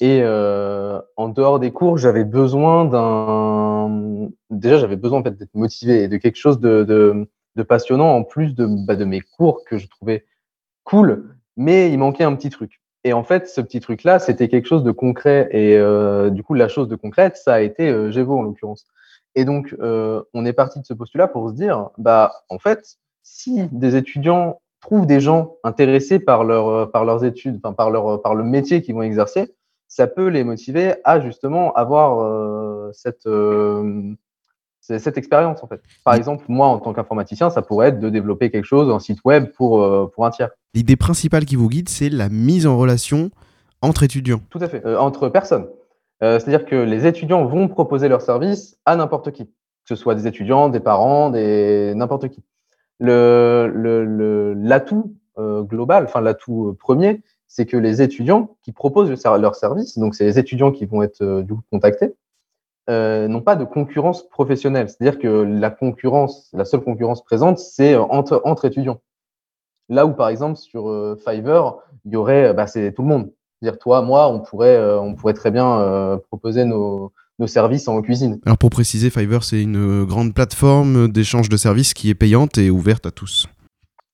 [0.00, 4.30] Et euh, en dehors des cours, j'avais besoin d'un.
[4.50, 8.14] Déjà, j'avais besoin en fait, d'être motivé et de quelque chose de, de, de passionnant
[8.14, 10.24] en plus de, bah, de mes cours que je trouvais
[10.84, 12.80] cool, mais il manquait un petit truc.
[13.04, 15.48] Et en fait, ce petit truc-là, c'était quelque chose de concret.
[15.50, 18.86] Et euh, du coup, la chose de concrète, ça a été euh, Gévo en l'occurrence.
[19.34, 22.98] Et donc, euh, on est parti de ce postulat pour se dire, bah, en fait,
[23.22, 28.20] si des étudiants trouvent des gens intéressés par, leur, par leurs études, enfin, par, leur,
[28.20, 29.54] par le métier qu'ils vont exercer,
[29.88, 34.14] ça peut les motiver à justement avoir euh, cette, euh,
[34.80, 35.82] cette expérience en fait.
[36.04, 39.20] Par exemple, moi en tant qu'informaticien, ça pourrait être de développer quelque chose, un site
[39.24, 40.50] web pour, euh, pour un tiers.
[40.74, 43.30] L'idée principale qui vous guide, c'est la mise en relation
[43.82, 44.40] entre étudiants.
[44.50, 45.66] Tout à fait, euh, entre personnes.
[46.22, 49.52] Euh, C'est-à-dire que les étudiants vont proposer leurs services à n'importe qui, que
[49.88, 52.42] ce soit des étudiants, des parents, des n'importe qui.
[53.00, 53.16] L'atout
[55.38, 59.98] euh, global, enfin l'atout euh, premier, c'est que les étudiants qui proposent le leurs services,
[59.98, 62.14] donc c'est les étudiants qui vont être du coup contactés,
[62.88, 64.88] n'ont pas de concurrence professionnelle.
[64.88, 69.00] C'est-à-dire que la concurrence, la seule concurrence présente, c'est entre, étudiants.
[69.88, 73.32] Là où, par exemple, sur Fiverr, il y aurait, bah, c'est tout le monde.
[73.62, 77.86] C'est-à-dire, toi, moi, on pourrait, euh, on pourrait très bien euh, proposer nos, nos services
[77.86, 78.40] en cuisine.
[78.44, 82.70] Alors pour préciser, Fiverr, c'est une grande plateforme d'échange de services qui est payante et
[82.70, 83.46] ouverte à tous.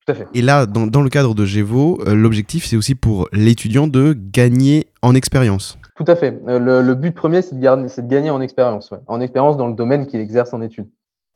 [0.06, 0.26] Tout à fait.
[0.34, 4.14] Et là, dans, dans le cadre de Gévo, euh, l'objectif, c'est aussi pour l'étudiant de
[4.18, 5.78] gagner en expérience.
[5.96, 6.40] Tout à fait.
[6.46, 8.98] Euh, le, le but premier, c'est de, gagner en expérience, ouais.
[9.06, 10.88] en expérience dans le domaine qu'il exerce en études.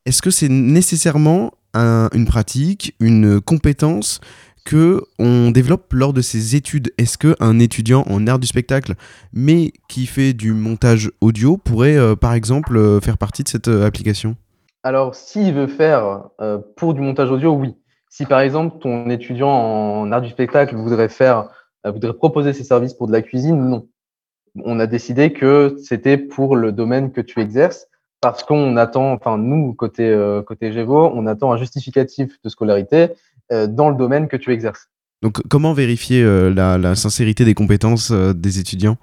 [0.05, 4.21] Est-ce que c'est nécessairement un- une pratique, une compétence
[4.65, 8.95] que on développe lors de ses études Est-ce qu'un étudiant en art du spectacle,
[9.33, 13.69] mais qui fait du montage audio, pourrait euh, par exemple euh, faire partie de cette
[13.69, 14.37] euh, application?
[14.85, 16.25] Alors, s'il veut faire
[16.77, 17.77] pour du montage audio, oui.
[18.11, 21.51] Si par exemple ton étudiant en art du spectacle voudrait faire,
[21.85, 23.87] voudrait proposer ses services pour de la cuisine, non.
[24.65, 27.87] On a décidé que c'était pour le domaine que tu exerces
[28.21, 30.13] parce qu'on attend, enfin nous côté
[30.45, 33.11] côté Gévo, on attend un justificatif de scolarité
[33.67, 34.89] dans le domaine que tu exerces.
[35.23, 38.97] Donc comment vérifier euh, la, la sincérité des compétences euh, des étudiants?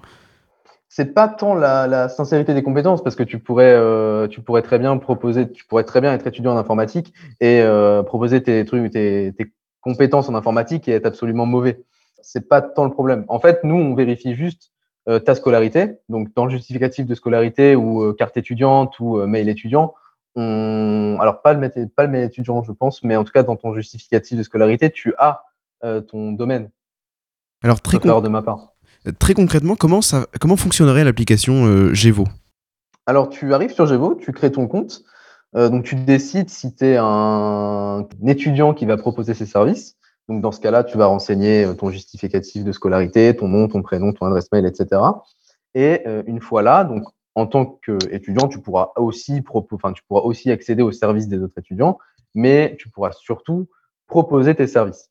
[0.90, 4.62] C'est pas tant la, la sincérité des compétences parce que tu pourrais euh, tu pourrais
[4.62, 8.66] très bien proposer tu pourrais très bien être étudiant en informatique et euh, proposer tes
[8.66, 11.84] trucs tes, tes compétences en informatique et être absolument mauvais.
[12.22, 13.24] C'est pas tant le problème.
[13.30, 14.72] En fait nous on vérifie juste
[15.08, 19.28] euh, ta scolarité donc dans le justificatif de scolarité ou euh, carte étudiante ou euh,
[19.28, 19.94] mail étudiant
[20.40, 23.74] on alors pas le pas le étudiant je pense mais en tout cas dans ton
[23.74, 25.44] justificatif de scolarité tu as
[25.84, 26.70] euh, ton domaine
[27.64, 28.74] Alors très, de ma part
[29.08, 32.26] Euh, Très concrètement, comment, ça, comment fonctionnerait l'application euh, Gévo
[33.06, 35.04] Alors, tu arrives sur Gévo, tu crées ton compte.
[35.56, 39.96] Euh, donc, tu décides si tu es un, un étudiant qui va proposer ses services.
[40.28, 44.12] Donc, dans ce cas-là, tu vas renseigner ton justificatif de scolarité, ton nom, ton prénom,
[44.12, 45.02] ton adresse mail, etc.
[45.74, 47.04] Et une fois là, donc,
[47.40, 51.58] en tant qu'étudiant, tu pourras aussi enfin, tu pourras aussi accéder aux services des autres
[51.58, 51.98] étudiants,
[52.36, 53.68] mais tu pourras surtout
[54.08, 55.10] proposer tes services.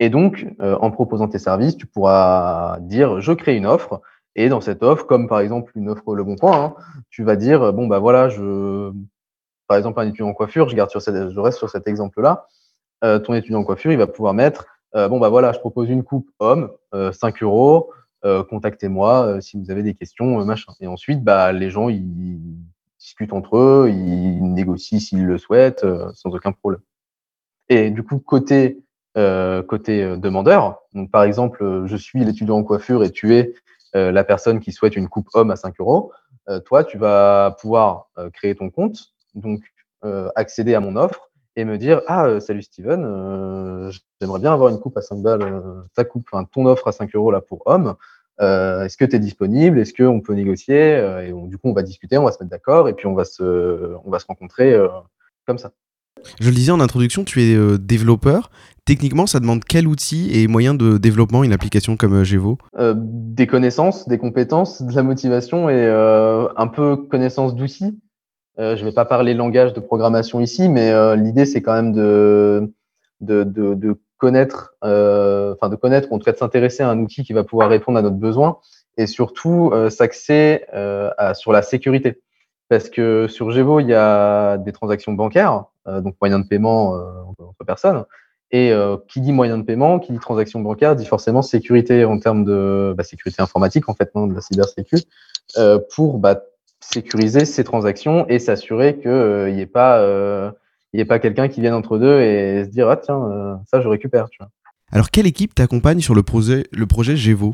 [0.00, 4.00] Et donc, euh, en proposant tes services, tu pourras dire je crée une offre.
[4.36, 6.74] Et dans cette offre, comme par exemple une offre Le Bon Coin, hein,
[7.10, 8.92] tu vas dire bon bah voilà, je
[9.66, 12.46] par exemple un étudiant en coiffure, je garde sur je reste sur cet exemple-là.
[13.04, 15.90] Euh, ton étudiant en coiffure, il va pouvoir mettre euh, bon bah voilà, je propose
[15.90, 17.90] une coupe homme, euh, 5 euros.
[18.24, 20.72] Euh, contactez-moi euh, si vous avez des questions, euh, machin.
[20.80, 22.56] Et ensuite, bah les gens ils
[22.98, 26.80] discutent entre eux, ils négocient s'ils le souhaitent, sans aucun problème.
[27.68, 28.82] Et du coup, côté
[29.66, 30.78] côté demandeur.
[30.94, 33.52] Donc, par exemple, je suis l'étudiant en coiffure et tu es
[33.94, 36.12] la personne qui souhaite une coupe homme à 5 euros.
[36.66, 39.62] Toi, tu vas pouvoir créer ton compte, donc
[40.36, 41.27] accéder à mon offre
[41.58, 43.90] et me dire Ah, euh, salut Steven, euh,
[44.20, 45.60] j'aimerais bien avoir une coupe à 5 balles, euh,
[45.94, 47.94] ta coupe, enfin, ton offre à 5 euros là pour homme.
[48.40, 49.80] Euh, Est-ce que tu es disponible?
[49.80, 50.98] Est-ce qu'on peut négocier?
[51.26, 53.14] Et on- du coup, on va discuter, on va se mettre d'accord et puis on
[53.14, 54.76] va se, on va se rencontrer
[55.46, 55.72] comme ça.
[56.40, 58.50] Je le disais en introduction, tu es développeur.
[58.84, 62.14] Techniquement, ça demande quel outil et moyen de développement une application comme
[62.78, 65.86] Euh, des connaissances, des compétences, de la motivation et
[66.56, 67.98] un peu connaissance d'outils.
[68.58, 71.92] Euh, je vais pas parler langage de programmation ici, mais euh, l'idée c'est quand même
[71.92, 72.72] de
[74.18, 77.32] connaître, euh, enfin de connaître, ou en tout cas de s'intéresser à un outil qui
[77.32, 78.58] va pouvoir répondre à notre besoin
[78.96, 80.64] et surtout s'axer
[81.34, 82.20] sur la sécurité.
[82.68, 86.94] Parce que sur Gévo, il y a des transactions bancaires, donc moyens de paiement
[87.28, 88.04] entre personnes.
[88.50, 88.72] Et
[89.06, 92.92] qui dit moyen de paiement, qui dit transaction bancaire, dit forcément sécurité en termes de
[92.96, 94.96] bah, sécurité informatique, en fait, non, de la cybersécu,
[95.56, 96.42] euh, pour bah,
[96.80, 100.50] sécuriser ces transactions et s'assurer qu'il n'y ait pas, euh,
[100.92, 103.54] il y ait pas quelqu'un qui vienne entre deux et se dire ah tiens euh,
[103.70, 104.28] ça je récupère.
[104.30, 104.50] Tu vois.
[104.90, 107.52] Alors, quelle équipe t'accompagne sur le projet, le projet Gévo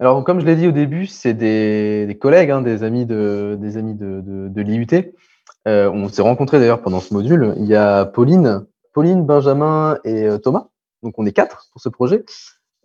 [0.00, 3.56] Alors comme je l'ai dit au début, c'est des, des collègues, hein, des amis de,
[3.60, 5.12] des amis de, de, de l'IUT.
[5.68, 7.54] Euh, on s'est rencontrés d'ailleurs pendant ce module.
[7.58, 10.66] Il y a Pauline, Pauline, Benjamin et euh, Thomas.
[11.02, 12.24] Donc on est quatre pour ce projet.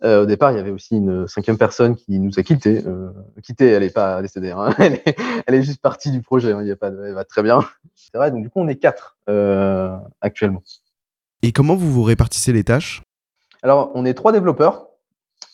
[0.04, 2.84] Euh, au départ, il y avait aussi une cinquième personne qui nous a quittés.
[2.86, 3.10] Euh,
[3.42, 4.52] quitté, elle n'est pas décédée.
[4.52, 4.72] Hein.
[4.78, 6.52] Elle, est, elle est juste partie du projet.
[6.52, 6.60] hein.
[6.62, 7.60] Il y a pas de, elle va très bien.
[7.96, 8.30] C'est vrai.
[8.30, 10.62] Donc du coup, on est quatre euh, actuellement.
[11.42, 13.02] Et comment vous vous répartissez les tâches?
[13.62, 14.86] Alors, on est trois développeurs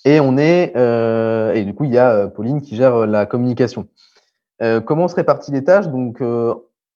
[0.05, 3.89] et on est euh, et du coup, il y a Pauline qui gère la communication.
[4.87, 5.89] Comment on se répartit les tâches?
[5.89, 6.23] Donc,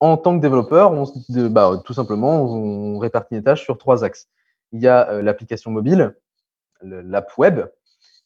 [0.00, 4.04] en tant que développeur, on, se- bah, tout simplement, on répartit les tâches sur trois
[4.04, 4.28] axes.
[4.72, 6.18] Il y a l'application mobile, le-
[6.82, 7.60] l'app web,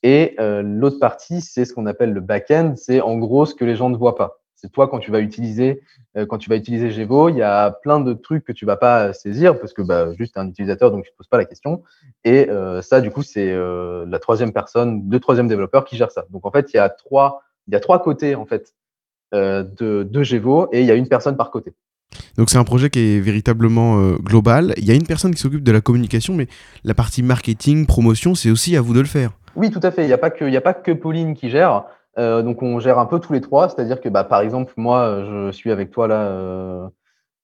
[0.02, 2.74] et euh, l'autre partie, c'est ce qu'on appelle le back-end.
[2.76, 4.40] C'est en gros ce que les gens ne voient pas.
[4.56, 5.82] C'est toi quand tu vas utiliser
[6.16, 9.72] euh, utiliser Gevo, il y a plein de trucs que tu vas pas saisir parce
[9.72, 11.82] que bah, juste un utilisateur donc tu te poses pas la question.
[12.24, 16.12] Et euh, ça, du coup, c'est euh, la troisième personne, deux troisième développeurs qui gèrent
[16.12, 16.26] ça.
[16.30, 18.74] Donc en fait, il y a trois, il y a trois côtés en fait
[19.32, 21.72] de, de Gevo et il y a une personne par côté.
[22.36, 24.74] Donc c'est un projet qui est véritablement euh, global.
[24.76, 26.46] Il y a une personne qui s'occupe de la communication, mais
[26.84, 29.30] la partie marketing, promotion, c'est aussi à vous de le faire.
[29.56, 30.04] Oui, tout à fait.
[30.04, 30.30] Il n'y a pas
[30.74, 31.84] que, Pauline qui gère.
[32.18, 33.68] Euh, donc on gère un peu tous les trois.
[33.68, 36.90] C'est-à-dire que bah, par exemple, moi, je suis avec toi là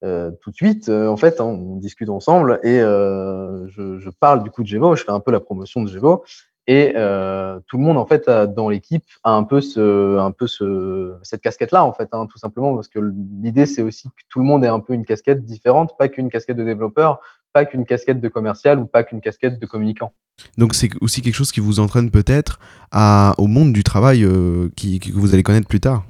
[0.04, 0.88] euh, tout de suite.
[0.88, 4.96] En fait, hein, on discute ensemble et je, je parle du coup de Gevo.
[4.96, 6.24] Je fais un peu la promotion de Gevo.
[6.70, 10.30] Et euh, tout le monde en fait a- dans l'équipe a un peu ce, un
[10.30, 13.00] peu ce, cette casquette-là en fait, hein, tout simplement parce que
[13.42, 16.28] l'idée c'est aussi que tout le monde ait un peu une casquette différente, pas qu'une
[16.28, 17.20] casquette de développeur,
[17.54, 20.12] pas qu'une casquette de commercial ou pas qu'une casquette de communicant.
[20.58, 22.60] Donc c'est aussi quelque chose qui vous entraîne peut-être
[23.38, 26.04] au monde du travail euh, qui, que vous allez connaître plus tard.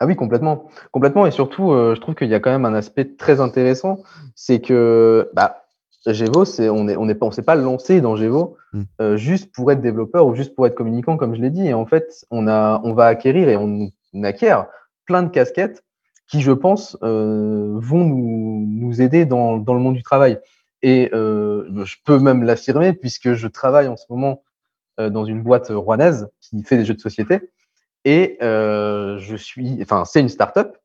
[0.00, 0.68] Ah oui, complètement.
[0.92, 1.26] Complètement.
[1.26, 3.98] Et surtout, euh, je trouve qu'il y a quand même un aspect très intéressant.
[4.36, 5.64] C'est que bah,
[6.06, 8.82] Gevo, c'est, on est, on est pas, on s'est pas lancé dans Gevo Mm.
[9.00, 11.66] euh, juste pour être développeur ou juste pour être communicant, comme je l'ai dit.
[11.66, 14.66] Et en fait, on, a, on va acquérir et on, on acquiert
[15.06, 15.84] plein de casquettes
[16.26, 20.38] qui, je pense, euh, vont nous, nous aider dans, dans le monde du travail.
[20.82, 24.42] Et euh, je peux même l'affirmer puisque je travaille en ce moment
[25.00, 27.50] euh, dans une boîte rouennaise qui fait des jeux de société.
[28.04, 30.76] Et je suis, enfin, c'est une start-up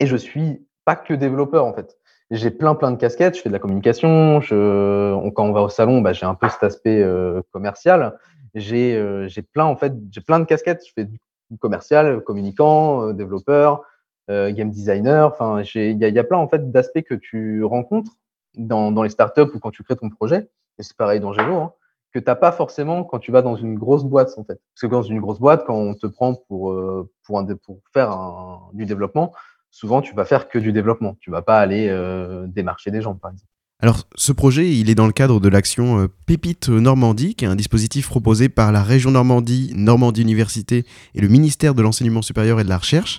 [0.00, 1.96] et je suis pas que développeur en fait.
[2.30, 3.36] J'ai plein plein de casquettes.
[3.36, 4.40] Je fais de la communication.
[4.40, 8.18] Je, on- quand on va au salon, bah, j'ai un peu cet aspect euh, commercial.
[8.54, 10.84] J'ai euh, plein en fait, j'ai plein de casquettes.
[10.86, 11.18] Je fais du
[11.58, 13.82] commercial, communicant, euh, développeur,
[14.30, 15.26] euh, game designer.
[15.28, 18.12] Enfin, il y y a plein en fait d'aspects que tu rencontres
[18.56, 20.48] dans, dans les startups ou quand tu crées ton projet.
[20.78, 21.54] Et c'est pareil dans Gévo.
[21.56, 21.72] Hein
[22.14, 24.60] que t'as pas forcément quand tu vas dans une grosse boîte en fait.
[24.72, 27.80] Parce que dans une grosse boîte, quand on te prend pour euh, pour, un, pour
[27.92, 29.32] faire un, du développement,
[29.74, 31.16] souvent tu vas faire que du développement.
[31.20, 33.48] Tu vas pas aller euh, démarcher des gens par exemple.
[33.80, 37.48] Alors, ce projet, il est dans le cadre de l'action euh, Pépite Normandie, qui est
[37.48, 42.60] un dispositif proposé par la région Normandie, Normandie Université et le ministère de l'Enseignement supérieur
[42.60, 43.18] et de la Recherche.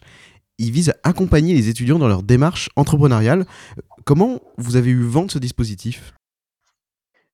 [0.57, 3.45] Il vise à accompagner les étudiants dans leur démarche entrepreneuriale.
[4.05, 6.13] Comment vous avez eu vent de ce dispositif?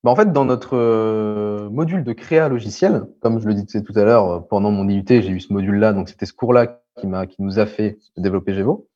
[0.02, 3.96] Bah, en fait, dans notre euh, module de créa logiciel, comme je le disais tout
[3.96, 7.40] à l'heure, pendant mon IUT, j'ai eu ce module-là, donc c'était ce cours-là qui, qui
[7.40, 8.88] nous a fait développer Gevo.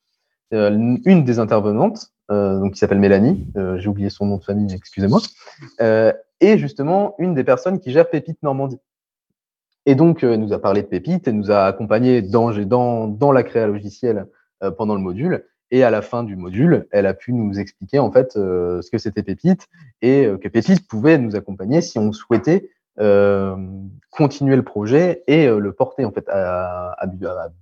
[0.55, 4.44] Euh, une des intervenantes, euh, donc qui s'appelle Mélanie, euh, j'ai oublié son nom de
[4.44, 5.20] famille, excusez-moi,
[6.40, 8.78] est justement une des personnes qui gère Pépite Normandie.
[9.86, 13.66] Et donc, elle nous a parlé de Pépite, elle nous a accompagnés dans, la créa
[13.66, 14.26] logiciel
[14.62, 15.47] euh, pendant le module.
[15.72, 18.99] Et à la fin du module, elle a pu nous expliquer en fait ce que
[18.99, 19.66] c'était Pépite
[20.01, 22.70] et que Pépite pouvait nous accompagner si on souhaitait
[24.11, 26.94] continuer le projet et le porter en fait à,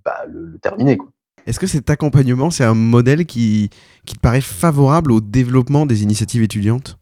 [0.05, 0.99] bah, le, terminer.
[1.45, 3.69] Est-ce que cet accompagnement, c'est un modèle qui,
[4.05, 6.97] te paraît favorable au développement des initiatives étudiantes?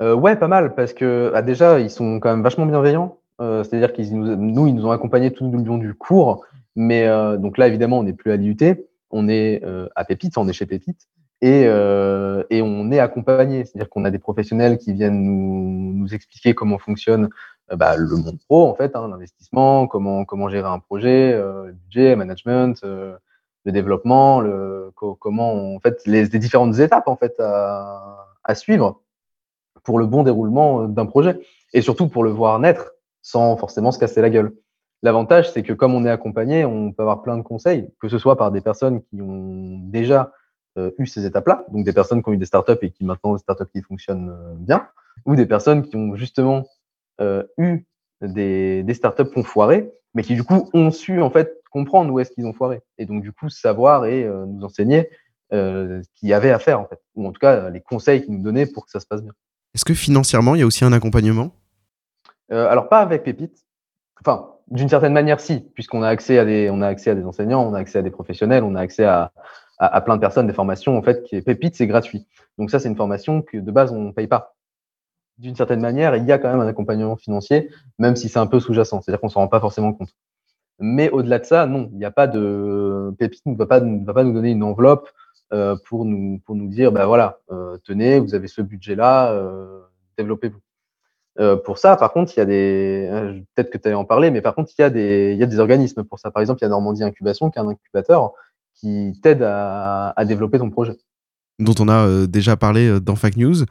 [0.00, 3.18] Euh, ouais, pas mal, parce que ah, déjà, ils sont quand même vachement bienveillants.
[3.42, 6.42] Euh, C'est-à-dire qu'ils nous, ils nous ont accompagnés tout le long du cours.
[6.74, 8.56] Mais euh, donc là, évidemment, on n'est plus à l'IUT,
[9.10, 9.62] on est
[9.94, 11.06] à Pépite, on est chez Pépite,
[11.42, 13.66] et, on est accompagné.
[13.66, 17.28] C'est-à-dire qu'on a des professionnels qui viennent nous, expliquer comment fonctionne
[17.74, 21.38] bah, le monde pro, en fait, hein, l'investissement, comment, gérer un projet,
[21.84, 22.82] budget, management,
[23.66, 29.02] le développement, le, co- comment, fait, les, différentes étapes en fait à, suivre
[29.82, 31.40] pour le bon déroulement euh, d'un projet
[31.74, 32.92] et surtout pour le voir naître
[33.22, 34.54] sans forcément se casser la gueule.
[35.02, 38.18] L'avantage, c'est que comme on est accompagné, on peut avoir plein de conseils, que ce
[38.18, 40.32] soit par des personnes qui ont déjà
[40.78, 43.32] euh, eu ces étapes-là, donc des personnes qui ont eu des startups et qui maintenant
[43.32, 44.86] ont des startups qui fonctionnent euh, bien,
[45.24, 46.64] ou des personnes qui ont justement
[47.56, 47.86] eu
[48.20, 52.10] des, des startups qui ont foiré, mais qui du coup ont su en fait comprendre
[52.10, 52.80] où est-ce qu'ils ont foiré.
[52.96, 55.10] Et donc, du coup, savoir et euh, nous enseigner
[55.52, 56.98] euh, ce qu'il y avait à faire, en fait.
[57.14, 59.32] Ou en tout cas, les conseils qu'ils nous donnaient pour que ça se passe bien.
[59.74, 61.50] Est-ce que financièrement, il y a aussi un accompagnement?
[62.50, 63.58] Euh, alors, pas avec Pépite.
[64.22, 67.24] Enfin, d'une certaine manière, si, puisqu'on a accès à des, on a accès à des
[67.24, 69.32] enseignants, on a accès à des professionnels, on a accès à,
[69.78, 72.26] à, à plein de personnes, des formations, en fait, qui est Pépite, c'est gratuit.
[72.56, 74.54] Donc ça, c'est une formation que de base, on ne paye pas.
[75.36, 77.68] D'une certaine manière, il y a quand même un accompagnement financier,
[77.98, 80.16] même si c'est un peu sous-jacent, c'est-à-dire qu'on s'en rend pas forcément compte.
[80.78, 84.04] Mais au-delà de ça, non, il n'y a pas de Pépite ne va pas, ne
[84.04, 85.08] va pas nous donner une enveloppe
[85.52, 89.80] euh, pour nous pour nous dire, ben voilà, euh, tenez, vous avez ce budget-là, euh,
[90.18, 90.60] développez-vous.
[91.66, 94.40] Pour ça, par contre, il y a des, peut-être que tu allais en parler, mais
[94.40, 96.30] par contre, il y a des, y a des organismes pour ça.
[96.30, 98.32] Par exemple, il y a Normandie Incubation, qui est un incubateur
[98.72, 100.96] qui t'aide à, développer ton projet.
[101.58, 103.64] dont on a déjà parlé dans Fact News.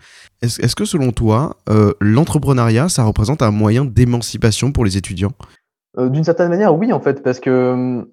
[0.43, 1.57] Est-ce est-ce que selon toi,
[1.99, 5.33] l'entrepreneuriat, ça représente un moyen d'émancipation pour les étudiants?
[5.97, 8.11] Euh, D'une certaine manière, oui, en fait, parce que hum,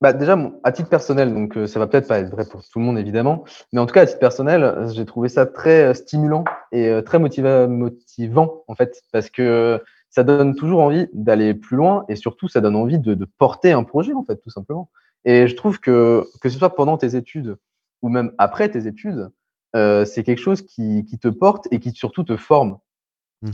[0.00, 2.80] bah, déjà, à titre personnel, donc euh, ça va peut-être pas être vrai pour tout
[2.80, 5.94] le monde, évidemment, mais en tout cas, à titre personnel, j'ai trouvé ça très euh,
[5.94, 9.80] stimulant et euh, très motiva- motivant, en fait, parce que
[10.10, 13.84] ça donne toujours envie d'aller plus loin et surtout, ça donne envie de, porter un
[13.84, 14.90] projet, en fait, tout simplement.
[15.24, 17.56] Et je trouve que, que ce soit pendant tes études
[18.02, 19.30] ou même après tes études,
[19.72, 22.78] c'est quelque chose qui te porte et qui surtout te forme.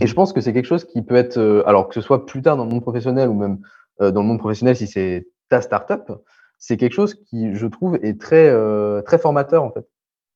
[0.01, 2.27] Et je pense que c'est quelque chose qui peut être, euh, alors que ce soit
[2.27, 3.59] plus tard dans le monde professionnel ou même
[4.01, 6.13] euh, dans le monde professionnel si c'est ta startup,
[6.59, 9.87] c'est quelque chose qui, je trouve, est très, euh, très formateur en fait.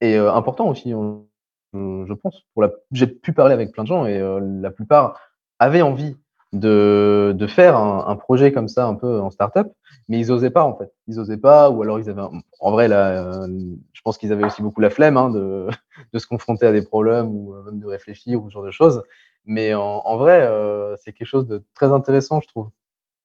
[0.00, 2.42] Et euh, important aussi, je, pense.
[2.54, 2.70] Pour la...
[2.92, 5.20] J'ai pu parler avec plein de gens et euh, la plupart
[5.58, 6.16] avaient envie
[6.52, 9.68] de, de faire un, un projet comme ça un peu en startup,
[10.08, 10.92] mais ils osaient pas en fait.
[11.06, 13.46] Ils osaient pas, ou alors ils avaient, un- en vrai là, euh,
[13.92, 15.68] je pense qu'ils avaient aussi beaucoup la flemme hein, de,
[16.12, 19.02] de se confronter à des problèmes ou même de réfléchir ou ce genre de choses.
[19.46, 22.70] Mais en, en vrai, euh, c'est quelque chose de très intéressant, je trouve.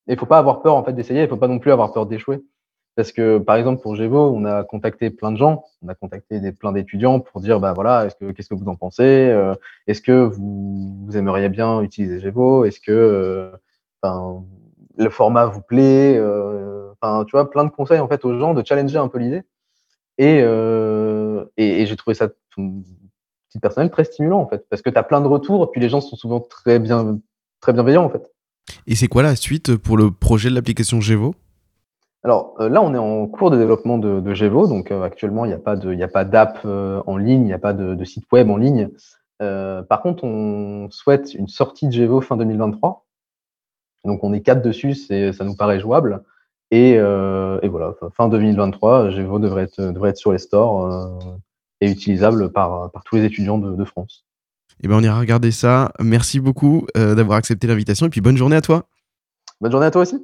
[0.07, 1.23] Et il faut pas avoir peur en fait d'essayer.
[1.23, 2.43] Il faut pas non plus avoir peur d'échouer.
[2.95, 6.39] Parce que, par exemple, pour Gévo, on a contacté plein de gens, on a contacté
[6.39, 9.53] des, plein d'étudiants pour dire, bah voilà, est-ce que, qu'est-ce que vous en pensez Euh,
[9.85, 13.51] Est-ce que vous, vous aimeriez bien utiliser Gévo Est-ce que, euh,
[14.97, 18.53] le format vous plaît Euh, Enfin, tu vois, plein de conseils en fait aux gens
[18.53, 19.43] de challenger un peu l'idée.
[20.17, 22.29] Et, euh, et, et j'ai trouvé ça,
[23.61, 25.89] personnel, très stimulant en fait, parce que tu as plein de retours, et puis les
[25.89, 27.19] gens sont souvent très bien,
[27.61, 28.31] très bienveillants en fait.
[28.85, 31.35] Et c'est quoi la suite pour le projet de l'application Gevo?
[32.23, 35.45] Alors euh, là, on est en cours de développement de, de Gevo, donc euh, actuellement,
[35.45, 37.53] il n'y a pas de, il y a pas d'app euh, en ligne, il n'y
[37.53, 38.89] a pas de, de site web en ligne.
[39.39, 43.05] Par contre, on souhaite une sortie de Gevo fin 2023.
[44.03, 46.23] Donc on est quatre dessus, c'est, ça nous paraît jouable.
[46.71, 51.19] Et, et voilà, fin 2023, Gevo devrait être, devrait être sur les stores
[51.81, 54.25] et utilisable par, par tous les étudiants de, de France.
[54.83, 55.91] Eh ben on ira regarder ça.
[55.99, 58.85] Merci beaucoup euh, d'avoir accepté l'invitation et puis bonne journée à toi.
[59.59, 60.17] Bonne journée à toi aussi.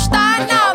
[0.00, 0.69] Start now.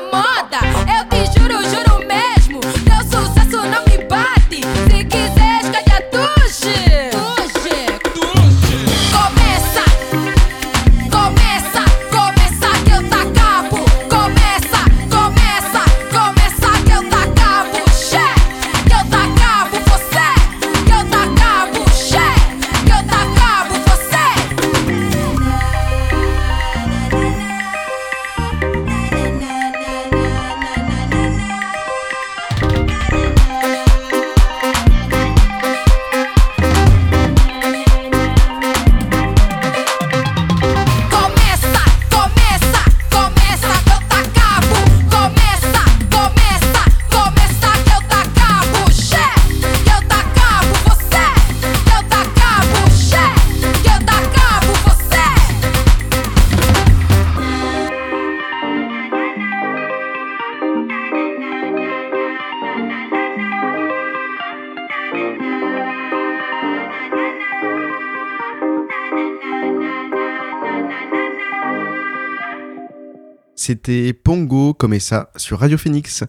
[74.24, 76.24] Pongo comme ça sur Radio Phoenix.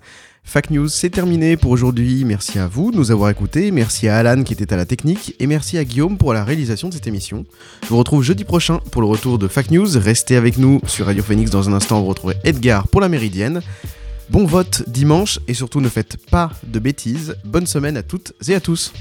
[0.45, 2.25] Fact News, c'est terminé pour aujourd'hui.
[2.25, 3.71] Merci à vous de nous avoir écoutés.
[3.73, 5.35] Merci à Alan qui était à la technique.
[5.41, 7.45] Et merci à Guillaume pour la réalisation de cette émission.
[7.83, 9.89] Je vous retrouve jeudi prochain pour le retour de Fact News.
[9.97, 11.51] Restez avec nous sur Radio Phoenix.
[11.51, 13.61] Dans un instant, vous retrouverez Edgar pour la Méridienne.
[14.31, 17.37] Bon vote dimanche et surtout ne faites pas de bêtises.
[17.45, 18.93] Bonne semaine à toutes et à tous.